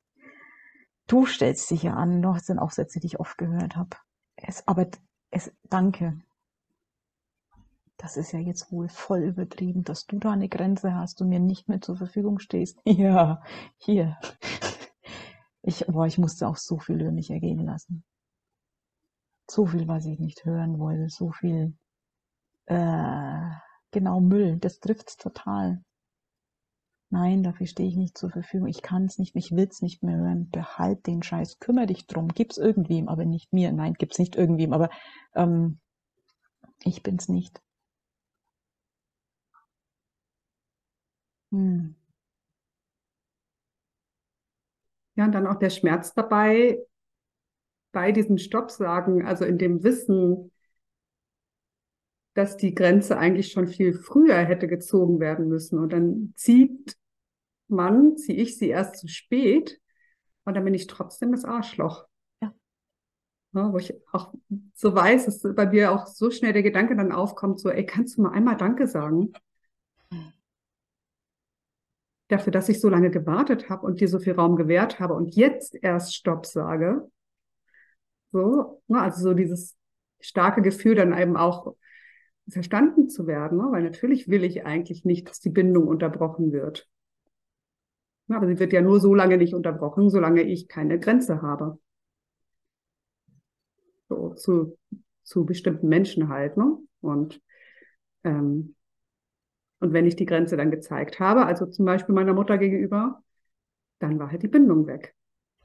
[1.08, 3.98] Du stellst dich ja an, du hast dann auch Sätze, die ich oft gehört habe.
[4.36, 4.88] Es, aber
[5.32, 6.22] es, danke
[8.04, 11.40] das ist ja jetzt wohl voll übertrieben, dass du da eine Grenze hast und mir
[11.40, 12.80] nicht mehr zur Verfügung stehst.
[12.86, 13.42] Ja,
[13.78, 14.18] hier.
[15.62, 18.04] Ich, boah, ich musste auch so viel über mich ergehen lassen.
[19.50, 21.74] So viel, was ich nicht hören wollte, so viel,
[22.66, 23.50] äh,
[23.92, 25.84] genau Müll, das trifft's total.
[27.14, 28.68] Nein, dafür stehe ich nicht zur Verfügung.
[28.68, 30.50] Ich kann es nicht, ich will es nicht mehr hören.
[30.50, 32.30] Behalt den Scheiß, kümmere dich drum.
[32.30, 33.72] Gib's irgendwem, aber nicht mir.
[33.72, 34.90] Nein, gibt's nicht irgendwem, aber
[35.36, 35.80] ähm,
[36.84, 37.62] ich bin's nicht.
[41.52, 41.96] Hm.
[45.16, 46.80] Ja, und dann auch der Schmerz dabei,
[47.94, 50.52] bei diesem Stopp sagen, also in dem Wissen,
[52.34, 55.80] dass die Grenze eigentlich schon viel früher hätte gezogen werden müssen.
[55.80, 56.98] Und dann zieht
[57.68, 59.80] man, ziehe ich sie erst zu spät
[60.44, 62.08] und dann bin ich trotzdem das Arschloch.
[62.42, 62.54] Ja.
[63.54, 64.34] Ja, wo ich auch
[64.74, 68.18] so weiß, dass bei mir auch so schnell der Gedanke dann aufkommt, so, ey, kannst
[68.18, 69.32] du mal einmal Danke sagen?
[72.30, 75.36] Dafür, dass ich so lange gewartet habe und dir so viel Raum gewährt habe und
[75.36, 77.08] jetzt erst Stopp sage.
[78.34, 79.78] So, ne, also so dieses
[80.20, 81.76] starke Gefühl dann eben auch
[82.50, 83.68] verstanden zu werden, ne?
[83.70, 86.90] weil natürlich will ich eigentlich nicht, dass die Bindung unterbrochen wird.
[88.28, 91.80] Ne, aber sie wird ja nur so lange nicht unterbrochen, solange ich keine Grenze habe.
[94.10, 94.78] So zu,
[95.24, 96.78] zu bestimmten Menschen halt, ne?
[97.02, 97.40] Und,
[98.24, 98.76] ähm,
[99.80, 103.22] und wenn ich die Grenze dann gezeigt habe, also zum Beispiel meiner Mutter gegenüber,
[104.00, 105.16] dann war halt die Bindung weg.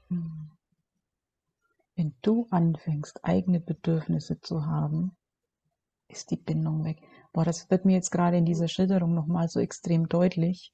[0.09, 0.38] Hm.
[1.99, 5.17] Wenn du anfängst, eigene Bedürfnisse zu haben,
[6.07, 7.01] ist die Bindung weg.
[7.33, 10.71] Boah, das wird mir jetzt gerade in dieser Schilderung nochmal so extrem deutlich.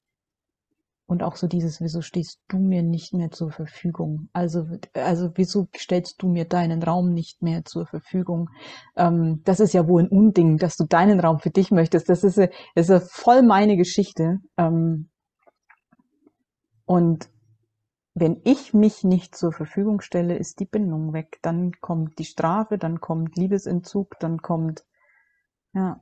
[1.08, 4.30] Und auch so dieses, wieso stehst du mir nicht mehr zur Verfügung?
[4.34, 8.52] Also, also wieso stellst du mir deinen Raum nicht mehr zur Verfügung?
[8.96, 12.08] Ähm, das ist ja wohl ein Unding, dass du deinen Raum für dich möchtest.
[12.08, 12.38] Das ist,
[12.76, 14.42] das ist voll meine Geschichte.
[14.58, 15.10] Ähm,
[16.86, 17.30] und
[18.16, 21.38] wenn ich mich nicht zur Verfügung stelle, ist die Bindung weg.
[21.42, 24.86] Dann kommt die Strafe, dann kommt Liebesentzug, dann kommt,
[25.74, 26.02] ja,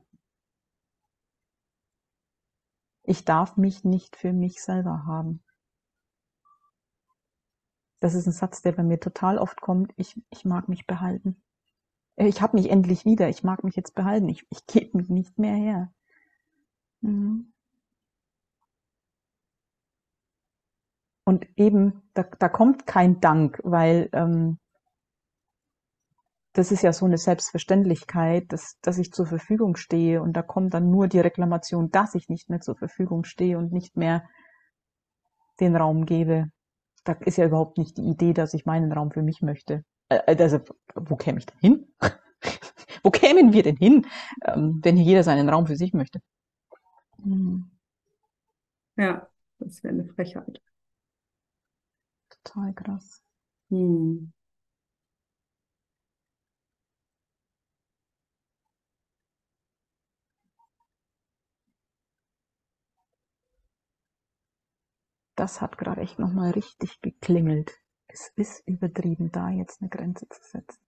[3.02, 5.42] ich darf mich nicht für mich selber haben.
[7.98, 9.92] Das ist ein Satz, der bei mir total oft kommt.
[9.96, 11.42] Ich, ich mag mich behalten.
[12.14, 13.28] Äh, ich habe mich endlich wieder.
[13.28, 14.28] Ich mag mich jetzt behalten.
[14.28, 15.92] Ich, ich gebe mich nicht mehr her.
[17.00, 17.53] Mhm.
[21.24, 24.58] Und eben, da, da kommt kein Dank, weil ähm,
[26.54, 30.72] das ist ja so eine Selbstverständlichkeit, dass, dass ich zur Verfügung stehe und da kommt
[30.72, 34.28] dann nur die Reklamation, dass ich nicht mehr zur Verfügung stehe und nicht mehr
[35.60, 36.46] den Raum gebe.
[37.02, 39.84] Da ist ja überhaupt nicht die Idee, dass ich meinen Raum für mich möchte.
[40.08, 40.60] Also,
[40.94, 41.94] wo käme ich denn hin?
[43.02, 44.06] wo kämen wir denn hin,
[44.44, 46.20] ähm, wenn hier jeder seinen Raum für sich möchte?
[47.22, 47.70] Hm.
[48.96, 50.60] Ja, das wäre eine Frechheit.
[52.44, 53.22] Total krass.
[53.70, 54.32] Hm.
[65.36, 67.72] das hat gerade echt nochmal richtig geklingelt.
[68.06, 70.83] Es ist übertrieben, da jetzt eine Grenze zu setzen.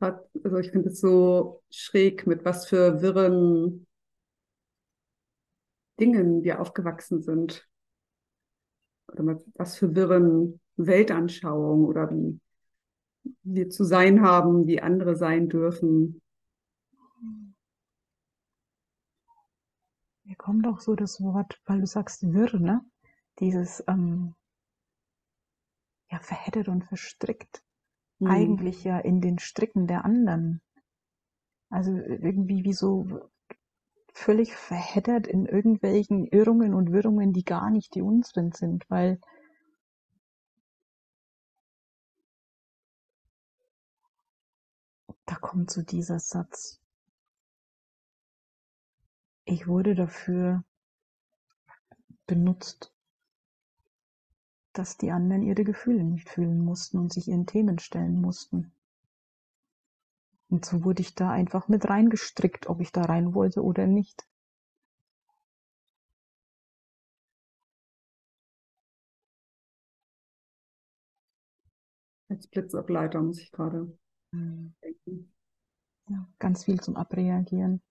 [0.00, 3.86] Hat, also ich finde es so schräg, mit was für wirren
[5.98, 7.68] Dingen wir aufgewachsen sind.
[9.08, 12.40] Oder mit was für wirren Weltanschauungen oder wie
[13.42, 16.20] wir zu sein haben, wie andere sein dürfen.
[20.24, 22.84] Mir kommt auch so das Wort, weil du sagst wirr, ne?
[23.40, 24.34] Dieses ähm,
[26.10, 27.62] ja verheddert und verstrickt.
[28.20, 28.26] Hm.
[28.26, 30.60] Eigentlich ja in den Stricken der anderen.
[31.70, 33.30] Also irgendwie wie so
[34.12, 39.20] völlig verheddert in irgendwelchen Irrungen und Wirrungen, die gar nicht die unseren sind, weil
[45.26, 46.80] da kommt so dieser Satz.
[49.44, 50.64] Ich wurde dafür
[52.26, 52.92] benutzt,
[54.80, 58.72] dass die anderen ihre Gefühle nicht fühlen mussten und sich ihren Themen stellen mussten.
[60.48, 64.26] Und so wurde ich da einfach mit reingestrickt, ob ich da rein wollte oder nicht.
[72.30, 73.98] Als Blitzableiter muss ich gerade
[74.32, 75.30] denken.
[76.08, 77.82] Ja, ganz viel zum Abreagieren.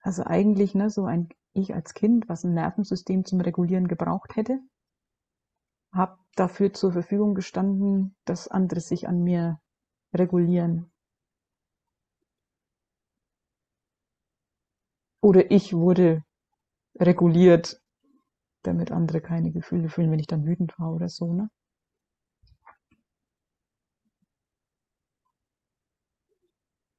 [0.00, 4.60] Also eigentlich, ne, so ein ich als Kind, was ein Nervensystem zum Regulieren gebraucht hätte,
[5.92, 9.60] habe dafür zur Verfügung gestanden, dass andere sich an mir
[10.14, 10.90] regulieren.
[15.20, 16.24] Oder ich wurde
[16.98, 17.80] reguliert,
[18.62, 21.48] damit andere keine Gefühle fühlen, wenn ich dann wütend war oder so, ne?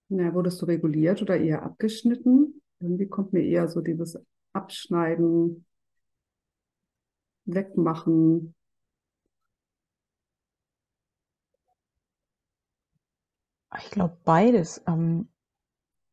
[0.09, 2.61] Na, wurdest du reguliert oder eher abgeschnitten?
[2.79, 4.15] Irgendwie kommt mir eher so dieses
[4.53, 5.65] Abschneiden,
[7.53, 8.53] Wegmachen,
[13.77, 14.81] Ich glaube beides.
[14.87, 15.27] Ähm,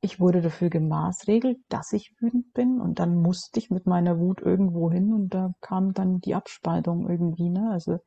[0.02, 4.40] ich wurde dafür gemaßregelt, dass ich wütend bin und dann musste ich mit meiner Wut
[4.42, 7.70] irgendwo hin und da kam dann die Abspaltung irgendwie, ne?
[7.72, 8.00] Also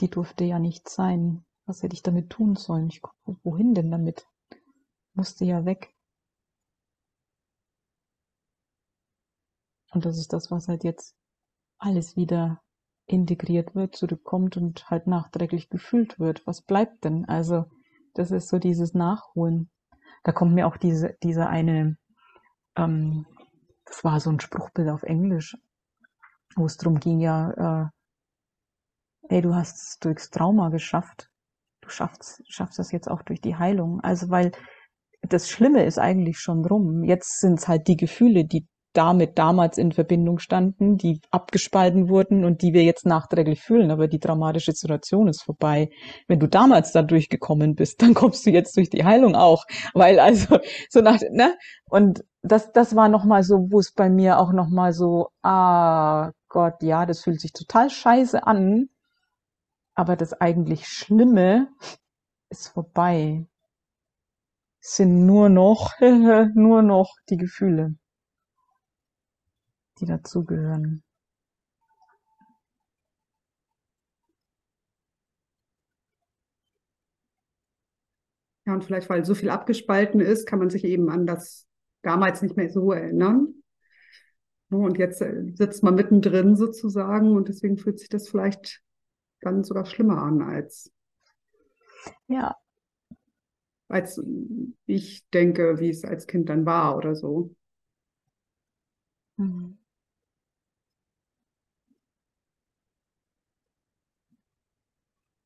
[0.00, 1.44] die durfte ja nicht sein.
[1.66, 2.88] Was hätte ich damit tun sollen?
[2.88, 4.26] Ich gucke, wohin denn damit?
[5.14, 5.94] Musste ja weg.
[9.90, 11.14] Und das ist das, was halt jetzt
[11.78, 12.60] alles wieder
[13.06, 16.46] integriert wird, zurückkommt und halt nachträglich gefühlt wird.
[16.46, 17.24] Was bleibt denn?
[17.24, 17.64] Also,
[18.14, 19.70] das ist so dieses Nachholen.
[20.24, 21.96] Da kommt mir auch diese, diese eine,
[22.76, 23.26] ähm,
[23.86, 25.56] das war so ein Spruchbild auf Englisch,
[26.54, 27.90] wo es drum ging, ja,
[29.30, 31.30] äh, ey, du hast es durchs Trauma geschafft.
[31.80, 34.00] Du schaffst, schaffst das jetzt auch durch die Heilung.
[34.02, 34.52] Also, weil
[35.22, 37.04] das Schlimme ist eigentlich schon rum.
[37.04, 38.66] Jetzt sind es halt die Gefühle, die
[38.98, 43.92] damit damals in Verbindung standen, die abgespalten wurden und die wir jetzt nachträglich fühlen.
[43.92, 45.90] Aber die traumatische Situation ist vorbei.
[46.26, 49.64] Wenn du damals da durchgekommen bist, dann kommst du jetzt durch die Heilung auch.
[49.94, 50.58] Weil also
[50.90, 51.56] so nach, ne?
[51.88, 56.82] Und das, das war nochmal so, wo es bei mir auch nochmal so, ah Gott,
[56.82, 58.88] ja, das fühlt sich total scheiße an.
[59.94, 61.68] Aber das eigentlich Schlimme
[62.50, 63.46] ist vorbei.
[64.82, 65.92] Es sind nur noch,
[66.54, 67.94] nur noch die Gefühle
[69.98, 71.02] die dazugehören.
[78.66, 81.66] Ja, und vielleicht, weil so viel abgespalten ist, kann man sich eben an das
[82.02, 83.54] damals nicht mehr so erinnern.
[84.70, 88.82] Und jetzt äh, sitzt man mittendrin sozusagen und deswegen fühlt sich das vielleicht
[89.40, 90.92] dann sogar schlimmer an als,
[92.26, 92.54] ja.
[93.88, 94.20] als
[94.84, 97.54] ich denke, wie es als Kind dann war oder so.
[99.38, 99.78] Mhm.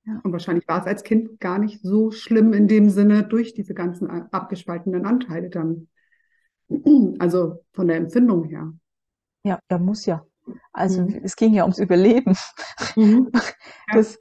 [0.05, 0.21] Ja.
[0.25, 3.75] Und wahrscheinlich war es als Kind gar nicht so schlimm in dem Sinne durch diese
[3.75, 5.89] ganzen abgespaltenen Anteile dann.
[7.19, 8.73] Also von der Empfindung her.
[9.45, 10.25] Ja, da muss ja.
[10.73, 11.21] Also mhm.
[11.23, 12.37] es ging ja ums Überleben.
[12.97, 13.31] Mhm.
[13.93, 14.19] Das,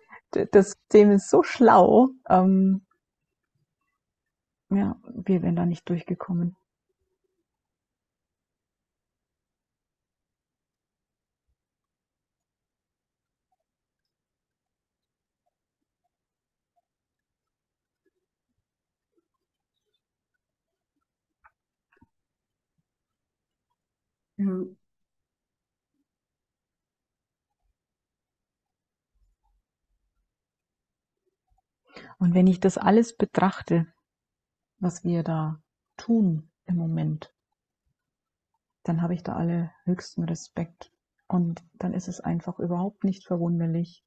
[0.52, 2.10] das System ist so schlau.
[2.30, 2.82] Ähm,
[4.70, 6.58] ja, wir wären da nicht durchgekommen.
[24.38, 24.48] Ja.
[32.22, 33.88] Und wenn ich das alles betrachte,
[34.78, 35.60] was wir da
[35.98, 37.34] tun im Moment,
[38.84, 40.92] dann habe ich da alle höchsten Respekt.
[41.28, 44.04] Und dann ist es einfach überhaupt nicht verwunderlich,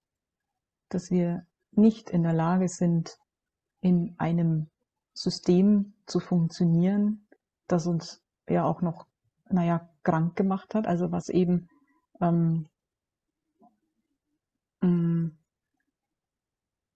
[0.91, 3.19] dass wir nicht in der Lage sind,
[3.81, 4.71] in einem
[5.13, 7.27] System zu funktionieren,
[7.67, 9.09] das uns ja auch noch
[9.51, 11.69] naja, krank gemacht hat, also was eben
[12.21, 12.69] ähm,
[14.83, 15.31] mm,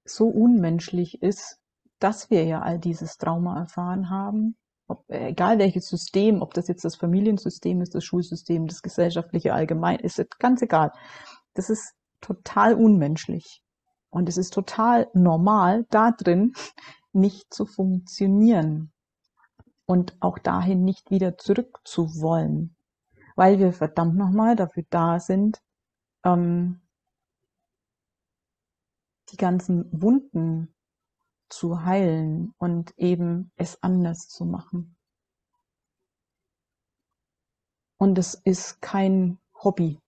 [0.09, 1.59] so unmenschlich ist,
[1.99, 4.57] dass wir ja all dieses Trauma erfahren haben,
[4.87, 9.99] ob, egal welches System, ob das jetzt das Familiensystem ist, das Schulsystem, das gesellschaftliche allgemein,
[9.99, 10.93] ist ganz egal.
[11.55, 13.63] Das ist total unmenschlich.
[14.11, 16.55] Und es ist total normal, da drin
[17.13, 18.93] nicht zu funktionieren
[19.85, 22.75] und auch dahin nicht wieder zurück zu wollen,
[23.37, 25.61] weil wir verdammt nochmal dafür da sind,
[26.25, 26.81] ähm,
[29.31, 30.75] die ganzen Wunden
[31.49, 34.97] zu heilen und eben es anders zu machen.
[37.99, 40.01] Und es ist kein Hobby.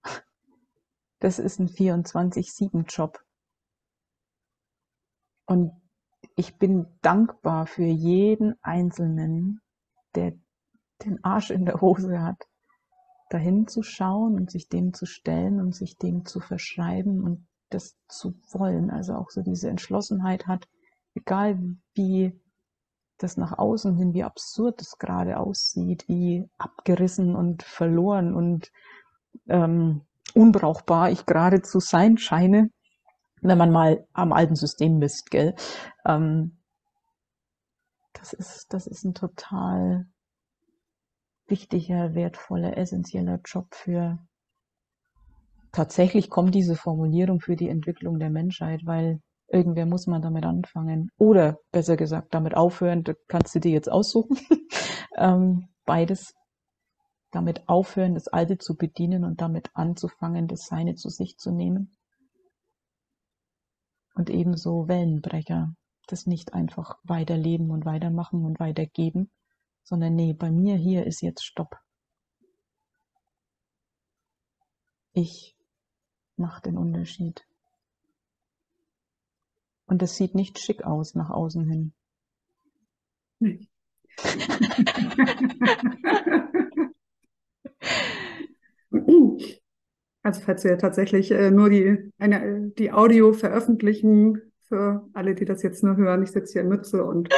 [1.18, 3.18] Das ist ein 24-7-Job.
[5.46, 5.72] Und
[6.36, 9.60] ich bin dankbar für jeden Einzelnen,
[10.14, 10.32] der
[11.04, 12.48] den Arsch in der Hose hat,
[13.28, 17.96] dahin zu schauen und sich dem zu stellen und sich dem zu verschreiben und das
[18.08, 18.90] zu wollen.
[18.90, 20.68] Also auch so diese Entschlossenheit hat,
[21.14, 21.58] egal
[21.94, 22.38] wie
[23.18, 28.72] das nach außen hin, wie absurd es gerade aussieht, wie abgerissen und verloren und
[29.48, 30.02] ähm,
[30.34, 32.70] unbrauchbar ich gerade zu sein scheine,
[33.42, 35.54] wenn man mal am alten System misst, gell?
[36.04, 36.56] Ähm,
[38.14, 40.06] das ist, das ist ein total
[41.46, 44.18] wichtiger, wertvoller, essentieller Job für
[45.72, 51.10] tatsächlich kommt diese Formulierung für die Entwicklung der Menschheit, weil irgendwer muss man damit anfangen.
[51.18, 54.38] Oder besser gesagt, damit aufhören, da kannst du dir jetzt aussuchen.
[55.16, 56.34] ähm, beides.
[57.32, 61.96] Damit aufhören, das Alte zu bedienen und damit anzufangen, das Seine zu sich zu nehmen.
[64.14, 65.72] Und ebenso Wellenbrecher
[66.10, 69.30] das nicht einfach weiterleben und weitermachen und weitergeben,
[69.82, 71.76] sondern nee, bei mir hier ist jetzt Stopp.
[75.12, 75.56] Ich
[76.40, 77.46] mache den Unterschied.
[79.86, 81.92] Und das sieht nicht schick aus nach außen hin.
[83.38, 83.68] Nee.
[90.22, 95.62] Also falls wir tatsächlich äh, nur die, eine, die Audio veröffentlichen, für alle, die das
[95.62, 97.28] jetzt nur hören, ich sitze hier in Mütze und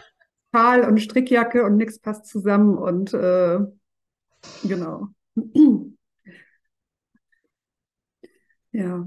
[0.54, 3.58] Schal und Strickjacke und nichts passt zusammen und äh,
[4.62, 5.08] genau.
[8.76, 9.06] Ja.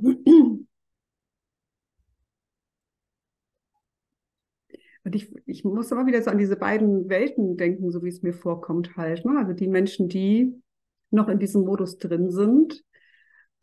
[5.04, 8.22] Und ich, ich muss immer wieder so an diese beiden Welten denken, so wie es
[8.22, 9.26] mir vorkommt halt.
[9.26, 9.38] Ne?
[9.38, 10.62] Also die Menschen, die
[11.10, 12.84] noch in diesem Modus drin sind,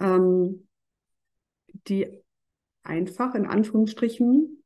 [0.00, 0.66] ähm,
[1.88, 2.22] die
[2.82, 4.62] einfach in Anführungsstrichen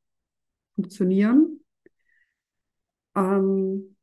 [0.74, 1.60] funktionieren.
[3.16, 3.96] Ähm,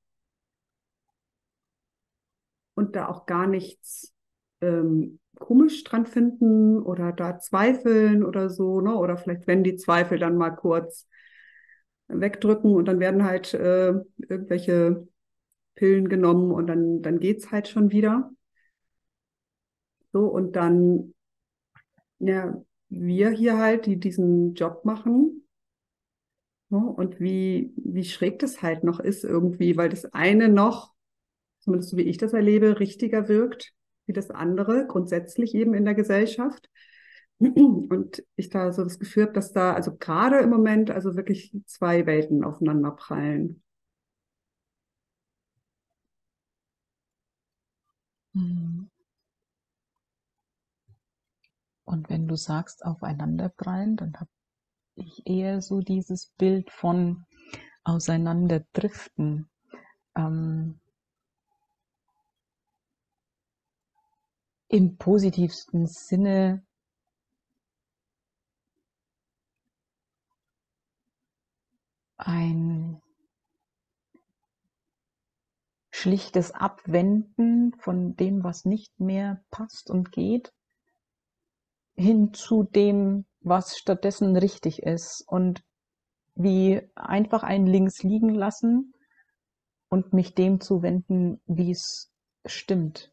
[2.73, 4.13] und da auch gar nichts
[4.61, 8.95] ähm, komisch dran finden oder da zweifeln oder so, ne?
[8.95, 11.07] Oder vielleicht, wenn die Zweifel dann mal kurz
[12.07, 15.07] wegdrücken und dann werden halt äh, irgendwelche
[15.75, 18.31] Pillen genommen und dann, dann geht's halt schon wieder.
[20.11, 21.13] So, und dann,
[22.19, 25.43] ja, wir hier halt, die diesen Job machen,
[26.69, 30.93] so, und wie, wie schräg das halt noch ist irgendwie, weil das eine noch,
[31.59, 33.73] zumindest so wie ich das erlebe, richtiger wirkt
[34.07, 36.69] wie das andere, grundsätzlich eben in der Gesellschaft.
[37.39, 41.55] Und ich da so das Gefühl habe, dass da also gerade im Moment also wirklich
[41.65, 43.61] zwei Welten aufeinander prallen.
[48.33, 48.89] Mhm.
[51.85, 54.29] Und wenn du sagst aufeinanderprallen, dann habe
[54.95, 57.25] ich eher so dieses Bild von
[57.83, 59.49] auseinanderdriften.
[60.15, 60.79] Ähm,
[64.69, 66.65] Im positivsten Sinne
[72.17, 73.01] ein
[75.91, 80.53] schlichtes Abwenden von dem, was nicht mehr passt und geht,
[81.95, 85.63] hin zu dem, was stattdessen richtig ist und
[86.35, 88.93] wie einfach ein Links liegen lassen
[89.89, 92.11] und mich dem zuwenden, wie es
[92.45, 93.11] stimmt.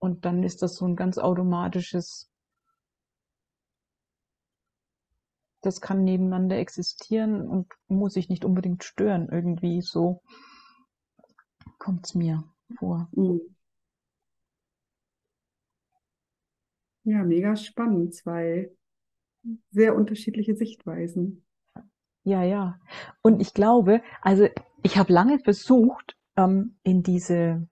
[0.00, 2.30] Und dann ist das so ein ganz automatisches
[5.62, 9.28] das kann nebeneinander existieren und muss sich nicht unbedingt stören.
[9.30, 10.22] Irgendwie so
[11.78, 12.44] kommt es mir
[12.78, 13.08] vor.
[13.12, 13.40] Mhm.
[17.04, 18.14] Ja, mega spannend.
[18.14, 18.70] Zwei
[19.70, 21.44] sehr unterschiedliche Sichtweisen.
[22.24, 22.78] Ja, ja.
[23.22, 24.46] Und ich glaube, also
[24.82, 27.68] ich habe lange versucht, ähm, in diese,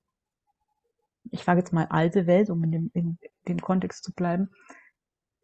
[1.30, 4.50] ich sage jetzt mal alte Welt, um in dem, in dem Kontext zu bleiben,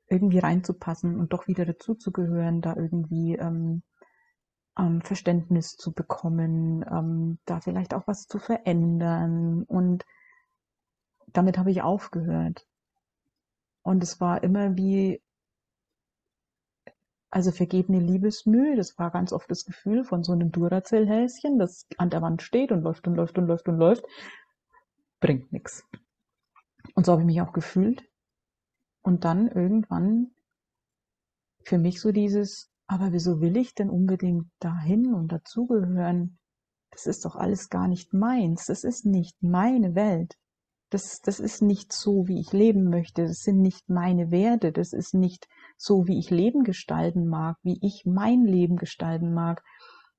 [0.09, 3.83] irgendwie reinzupassen und doch wieder dazuzugehören, da irgendwie ähm,
[4.79, 9.65] ähm, Verständnis zu bekommen, ähm, da vielleicht auch was zu verändern.
[9.65, 10.05] Und
[11.33, 12.67] damit habe ich aufgehört.
[13.83, 15.23] Und es war immer wie,
[17.31, 22.11] also vergebene Liebesmühe, das war ganz oft das Gefühl von so einem Duracell-Häschen, das an
[22.11, 24.05] der Wand steht und läuft und läuft und läuft und läuft,
[25.25, 25.89] bringt nichts.
[26.95, 28.05] Und so habe ich mich auch gefühlt.
[29.03, 30.33] Und dann irgendwann
[31.65, 36.39] für mich so dieses, aber wieso will ich denn unbedingt dahin und dazugehören?
[36.91, 38.67] Das ist doch alles gar nicht meins.
[38.67, 40.35] Das ist nicht meine Welt.
[40.91, 43.23] Das, das ist nicht so, wie ich leben möchte.
[43.23, 44.73] Das sind nicht meine Werte.
[44.73, 45.49] Das ist nicht
[45.79, 49.65] so, wie ich Leben gestalten mag, wie ich mein Leben gestalten mag.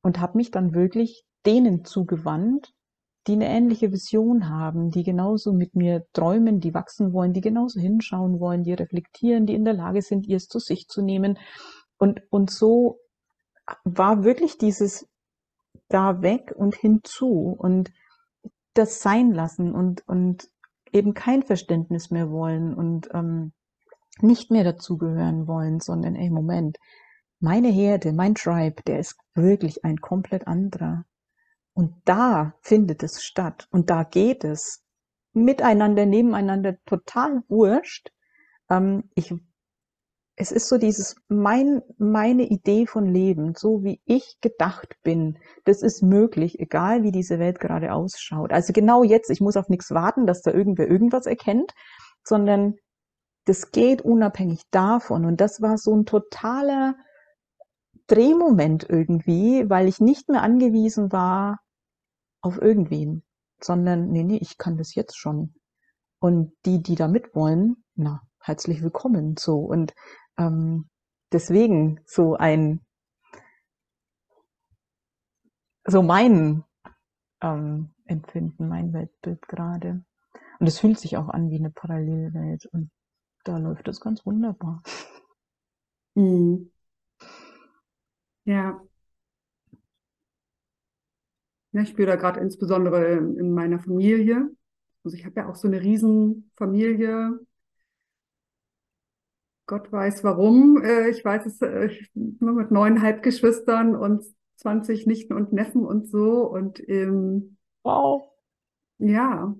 [0.01, 2.74] Und habe mich dann wirklich denen zugewandt,
[3.27, 7.79] die eine ähnliche Vision haben, die genauso mit mir träumen, die wachsen wollen, die genauso
[7.79, 11.39] hinschauen wollen, die reflektieren, die in der Lage sind, ihr es zu sich zu nehmen.
[11.97, 12.99] Und, und so
[13.83, 15.07] war wirklich dieses
[15.87, 17.91] da weg und hinzu und
[18.73, 20.49] das sein lassen und, und
[20.91, 23.53] eben kein Verständnis mehr wollen und ähm,
[24.21, 26.77] nicht mehr dazugehören wollen, sondern ey, Moment,
[27.39, 31.05] meine Herde, mein Tribe, der ist wirklich ein komplett anderer.
[31.75, 34.81] Und da findet es statt und da geht es
[35.33, 38.11] miteinander, nebeneinander total wurscht.
[38.69, 39.33] Ähm, ich,
[40.37, 45.37] es ist so dieses mein, meine Idee von Leben, so wie ich gedacht bin.
[45.65, 48.53] Das ist möglich, egal wie diese Welt gerade ausschaut.
[48.53, 51.73] Also genau jetzt, ich muss auf nichts warten, dass da irgendwer irgendwas erkennt,
[52.23, 52.75] sondern
[53.43, 55.25] das geht unabhängig davon.
[55.25, 56.95] Und das war so ein totaler
[58.07, 61.59] Drehmoment irgendwie, weil ich nicht mehr angewiesen war
[62.45, 63.23] auf irgendwen,
[63.59, 65.55] sondern nee, nee, ich kann das jetzt schon.
[66.19, 69.57] Und die, die da mitwollen, na, herzlich willkommen, so.
[69.61, 69.95] Und
[70.37, 70.87] ähm,
[71.31, 72.85] deswegen so ein,
[75.87, 76.63] so mein
[77.41, 80.05] ähm, Empfinden, mein Weltbild gerade.
[80.59, 82.91] Und es fühlt sich auch an wie eine Parallelwelt und
[83.43, 84.83] da läuft es ganz wunderbar.
[86.13, 86.71] Mhm.
[88.45, 88.79] Ja.
[91.75, 94.49] Ja, ich spüre da gerade insbesondere in meiner Familie.
[95.03, 97.37] Also ich habe ja auch so eine Riesenfamilie.
[99.67, 100.81] Gott weiß warum.
[100.81, 104.23] Äh, ich weiß es äh, nur mit neun Halbgeschwistern und
[104.55, 106.49] 20 Nichten und Neffen und so.
[106.49, 108.31] Und ähm, Wow.
[108.99, 109.53] ja,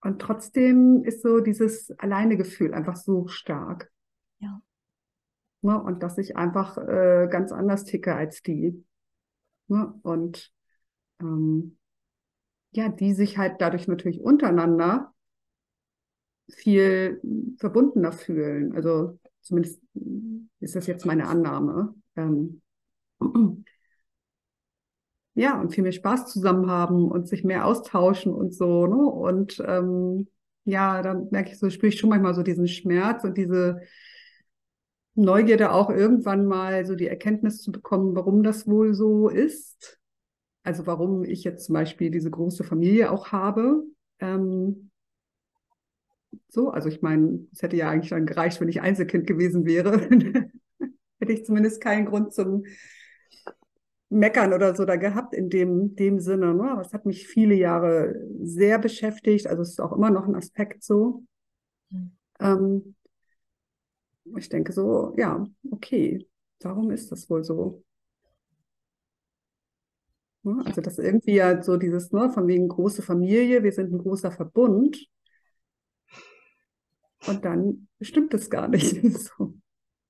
[0.00, 3.92] und trotzdem ist so dieses Alleinegefühl einfach so stark.
[4.38, 4.62] Ja.
[5.60, 5.82] Ne?
[5.82, 8.86] Und dass ich einfach äh, ganz anders ticke als die.
[9.66, 9.92] Ne?
[10.00, 10.50] Und
[11.20, 11.78] ähm,
[12.72, 15.14] ja, die sich halt dadurch natürlich untereinander
[16.50, 17.20] viel
[17.58, 18.74] verbundener fühlen.
[18.74, 19.80] Also zumindest
[20.60, 21.94] ist das jetzt meine Annahme.
[22.16, 22.62] Ähm,
[25.34, 28.96] ja, und viel mehr Spaß zusammen haben und sich mehr austauschen und so, ne?
[28.96, 30.28] Und ähm,
[30.64, 33.80] ja, dann merke ich so, spüre ich schon manchmal so diesen Schmerz und diese
[35.14, 39.97] Neugierde auch irgendwann mal so die Erkenntnis zu bekommen, warum das wohl so ist.
[40.62, 43.84] Also warum ich jetzt zum Beispiel diese große Familie auch habe.
[44.20, 44.90] Ähm,
[46.48, 50.08] so, also ich meine, es hätte ja eigentlich dann gereicht, wenn ich Einzelkind gewesen wäre.
[51.20, 52.64] hätte ich zumindest keinen Grund zum
[54.10, 56.54] Meckern oder so da gehabt in dem, dem Sinne.
[56.54, 56.70] Ne?
[56.70, 59.46] Aber es hat mich viele Jahre sehr beschäftigt.
[59.46, 61.24] Also es ist auch immer noch ein Aspekt so.
[61.90, 62.12] Mhm.
[62.40, 62.94] Ähm,
[64.36, 66.26] ich denke so, ja, okay,
[66.60, 67.82] warum ist das wohl so?
[70.42, 70.62] Ne?
[70.64, 74.30] Also das irgendwie ja so dieses, ne, von wegen große Familie, wir sind ein großer
[74.30, 75.06] Verbund.
[77.26, 79.02] Und dann stimmt es gar nicht
[79.36, 79.54] so.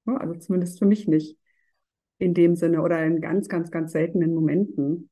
[0.04, 0.20] Ne?
[0.20, 1.38] Also zumindest für mich nicht
[2.18, 5.10] in dem Sinne oder in ganz, ganz, ganz seltenen Momenten.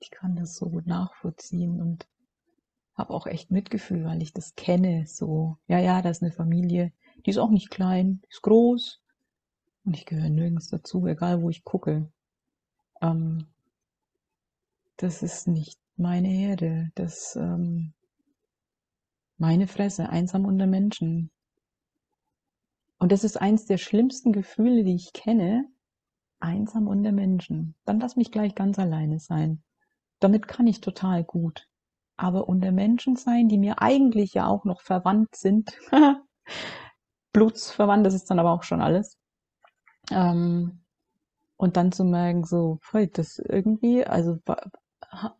[0.00, 2.08] Ich kann das so gut nachvollziehen und
[2.94, 5.04] habe auch echt Mitgefühl, weil ich das kenne.
[5.06, 6.92] So, ja, ja, da ist eine Familie,
[7.24, 9.01] die ist auch nicht klein, die ist groß
[9.84, 12.10] und ich gehöre nirgends dazu, egal wo ich gucke.
[13.00, 13.46] Ähm,
[14.96, 17.92] das ist nicht meine Herde, das ähm,
[19.38, 21.30] meine Fresse, einsam unter Menschen.
[22.98, 25.64] Und das ist eins der schlimmsten Gefühle, die ich kenne.
[26.38, 27.74] Einsam unter Menschen.
[27.84, 29.62] Dann lass mich gleich ganz alleine sein.
[30.20, 31.68] Damit kann ich total gut.
[32.16, 35.76] Aber unter Menschen sein, die mir eigentlich ja auch noch verwandt sind.
[37.32, 39.18] Blutsverwandt, das ist dann aber auch schon alles.
[40.10, 40.80] Ähm,
[41.56, 42.78] und dann zu merken, so,
[43.16, 44.38] das irgendwie, also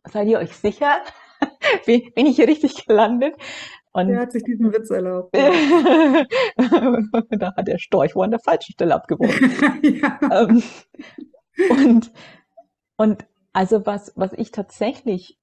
[0.04, 0.98] seid ihr euch sicher?
[1.86, 3.34] Bin ich hier richtig gelandet?
[3.92, 5.34] Und Wer hat sich diesen Witz erlaubt?
[5.36, 6.26] da
[7.56, 9.52] hat der Storch wohl an der falschen Stelle abgeworfen.
[9.82, 10.18] ja.
[10.30, 10.62] Ähm,
[11.68, 12.10] und,
[12.96, 15.38] und also was, was ich tatsächlich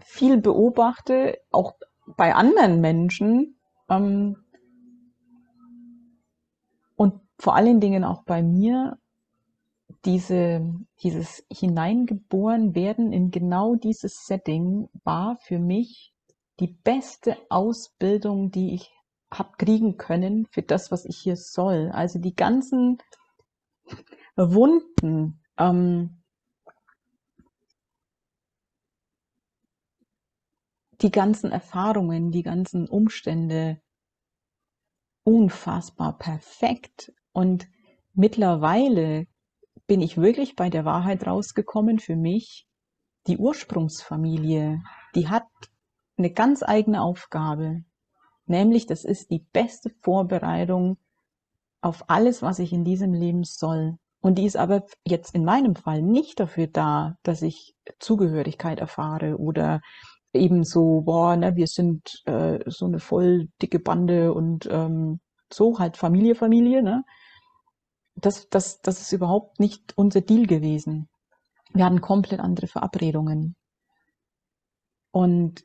[0.00, 1.74] viel beobachte, auch
[2.16, 3.58] bei anderen Menschen,
[3.88, 4.44] ähm,
[7.38, 8.98] vor allen Dingen auch bei mir,
[10.04, 16.12] diese, dieses hineingeboren werden in genau dieses Setting war für mich
[16.60, 18.92] die beste Ausbildung, die ich
[19.30, 21.90] hab kriegen können für das, was ich hier soll.
[21.92, 22.98] Also die ganzen
[24.36, 26.22] Wunden, ähm,
[31.00, 33.80] die ganzen Erfahrungen, die ganzen Umstände
[35.28, 37.12] unfassbar perfekt.
[37.32, 37.68] Und
[38.14, 39.26] mittlerweile
[39.86, 42.66] bin ich wirklich bei der Wahrheit rausgekommen für mich.
[43.26, 44.80] Die Ursprungsfamilie,
[45.14, 45.46] die hat
[46.16, 47.84] eine ganz eigene Aufgabe.
[48.46, 50.96] Nämlich, das ist die beste Vorbereitung
[51.82, 53.98] auf alles, was ich in diesem Leben soll.
[54.20, 59.36] Und die ist aber jetzt in meinem Fall nicht dafür da, dass ich Zugehörigkeit erfahre
[59.36, 59.82] oder
[60.32, 65.20] eben so, boah, ne, wir sind äh, so eine voll dicke Bande und ähm,
[65.52, 67.04] so halt Familie, Familie, ne?
[68.14, 71.08] Das, das, das ist überhaupt nicht unser Deal gewesen.
[71.72, 73.54] Wir hatten komplett andere Verabredungen.
[75.10, 75.64] Und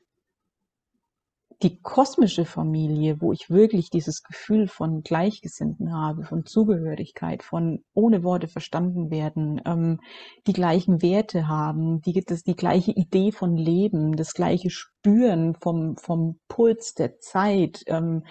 [1.62, 8.24] die kosmische Familie, wo ich wirklich dieses Gefühl von Gleichgesinnten habe, von Zugehörigkeit, von ohne
[8.24, 10.00] Worte verstanden werden, ähm,
[10.48, 15.98] die gleichen Werte haben, die, das, die gleiche Idee von Leben, das gleiche Spüren vom,
[15.98, 18.24] vom Puls der Zeit, ähm,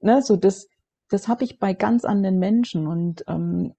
[0.00, 0.68] ne, so das,
[1.10, 3.74] das habe ich bei ganz anderen Menschen und ähm,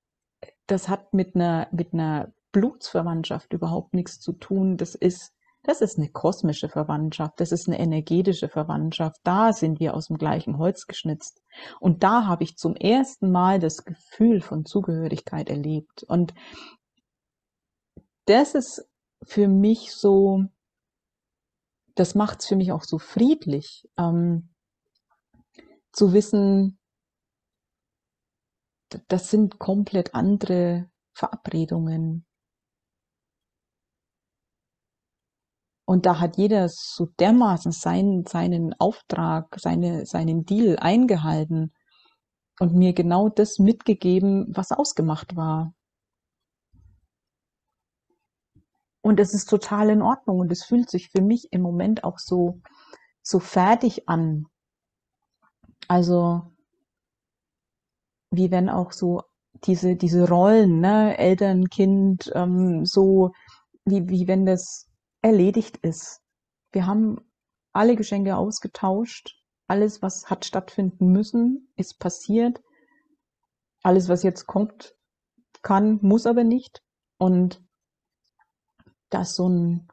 [0.67, 4.77] das hat mit einer, mit einer Blutsverwandtschaft überhaupt nichts zu tun.
[4.77, 9.17] Das ist, das ist eine kosmische Verwandtschaft, das ist eine energetische Verwandtschaft.
[9.23, 11.41] Da sind wir aus dem gleichen Holz geschnitzt.
[11.79, 16.03] Und da habe ich zum ersten Mal das Gefühl von Zugehörigkeit erlebt.
[16.03, 16.33] Und
[18.25, 18.87] das ist
[19.23, 20.45] für mich so,
[21.95, 24.49] das macht es für mich auch so friedlich, ähm,
[25.91, 26.79] zu wissen,
[29.07, 32.25] das sind komplett andere Verabredungen.
[35.89, 41.73] Und da hat jeder so dermaßen seinen, seinen Auftrag, seine, seinen Deal eingehalten
[42.59, 45.73] und mir genau das mitgegeben, was ausgemacht war.
[49.01, 52.19] Und es ist total in Ordnung und es fühlt sich für mich im Moment auch
[52.19, 52.61] so,
[53.23, 54.45] so fertig an.
[55.87, 56.53] Also,
[58.29, 59.23] wie wenn auch so
[59.63, 63.31] diese, diese Rollen, ne, Eltern, Kind, ähm, so,
[63.85, 64.88] wie, wie wenn das
[65.21, 66.21] erledigt ist.
[66.71, 67.19] Wir haben
[67.73, 69.35] alle Geschenke ausgetauscht.
[69.67, 72.61] Alles, was hat stattfinden müssen, ist passiert.
[73.83, 74.95] Alles, was jetzt kommt,
[75.61, 76.83] kann, muss aber nicht.
[77.17, 77.63] Und
[79.09, 79.87] da ist so ein,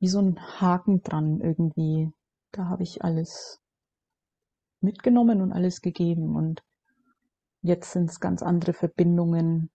[0.00, 2.12] wie so ein Haken dran irgendwie.
[2.52, 3.60] Da habe ich alles
[4.80, 6.34] mitgenommen und alles gegeben.
[6.34, 6.62] Und
[7.62, 9.70] jetzt sind es ganz andere Verbindungen,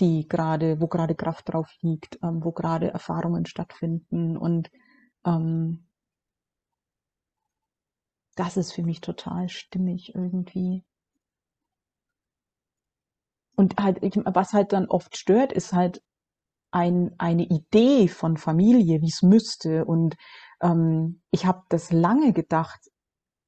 [0.00, 4.70] die gerade, wo gerade Kraft drauf liegt, ähm, wo gerade Erfahrungen stattfinden und
[5.24, 5.86] ähm,
[8.34, 10.84] das ist für mich total stimmig irgendwie.
[13.54, 16.02] Und halt, was halt dann oft stört, ist halt
[16.70, 19.84] ein, eine Idee von Familie, wie es müsste.
[19.84, 20.16] Und
[20.62, 22.80] ähm, ich habe das lange gedacht,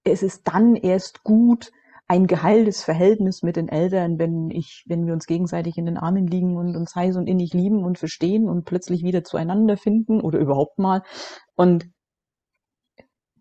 [0.05, 1.73] es ist dann erst gut,
[2.07, 6.27] ein geheiltes Verhältnis mit den Eltern, wenn ich, wenn wir uns gegenseitig in den Armen
[6.27, 10.39] liegen und uns heiß und innig lieben und verstehen und plötzlich wieder zueinander finden oder
[10.39, 11.03] überhaupt mal.
[11.55, 11.91] Und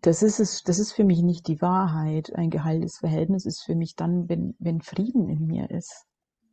[0.00, 2.34] das ist es, das ist für mich nicht die Wahrheit.
[2.34, 6.06] Ein geheiltes Verhältnis ist für mich dann, wenn, wenn Frieden in mir ist.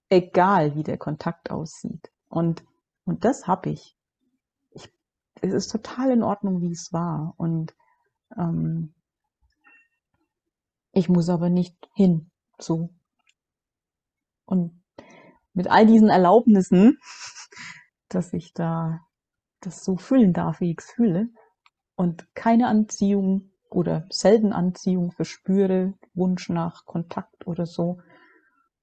[0.09, 2.11] Egal wie der Kontakt aussieht.
[2.27, 2.63] Und,
[3.05, 3.95] und das habe ich.
[4.71, 4.89] ich.
[5.41, 7.33] Es ist total in Ordnung, wie es war.
[7.37, 7.73] Und
[8.37, 8.93] ähm,
[10.91, 12.89] ich muss aber nicht hin, so.
[14.45, 14.83] Und
[15.53, 16.99] mit all diesen Erlaubnissen,
[18.09, 18.99] dass ich da
[19.61, 21.29] das so fühlen darf, wie ich es fühle,
[21.95, 28.01] und keine Anziehung oder selten Anziehung verspüre, Wunsch nach Kontakt oder so,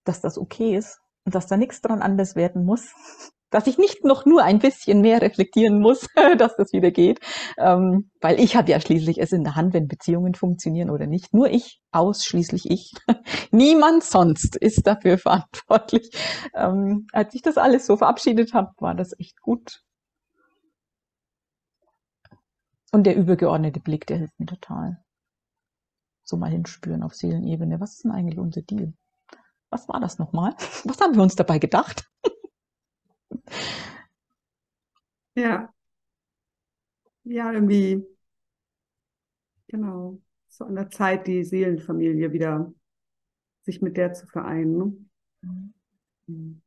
[0.05, 2.93] dass das okay ist und dass da nichts dran anders werden muss,
[3.51, 6.07] dass ich nicht noch nur ein bisschen mehr reflektieren muss,
[6.39, 7.21] dass das wieder geht,
[7.59, 11.33] ähm, weil ich habe ja schließlich es in der Hand, wenn Beziehungen funktionieren oder nicht.
[11.33, 12.93] Nur ich, ausschließlich ich.
[13.51, 16.11] Niemand sonst ist dafür verantwortlich.
[16.55, 19.83] Ähm, als ich das alles so verabschiedet habe, war das echt gut.
[22.91, 25.03] Und der übergeordnete Blick, der hilft mir total.
[26.25, 27.81] So mal hinspüren auf Seelenebene.
[27.81, 28.95] Was ist denn eigentlich unser Deal?
[29.71, 30.55] Was war das nochmal?
[30.85, 32.09] Was haben wir uns dabei gedacht?
[35.35, 35.73] Ja,
[37.25, 38.05] ja, irgendwie,
[39.69, 42.73] genau, so an der Zeit, die Seelenfamilie wieder,
[43.65, 44.79] sich mit der zu vereinen.
[44.79, 45.73] Ne?
[46.29, 46.61] Mhm.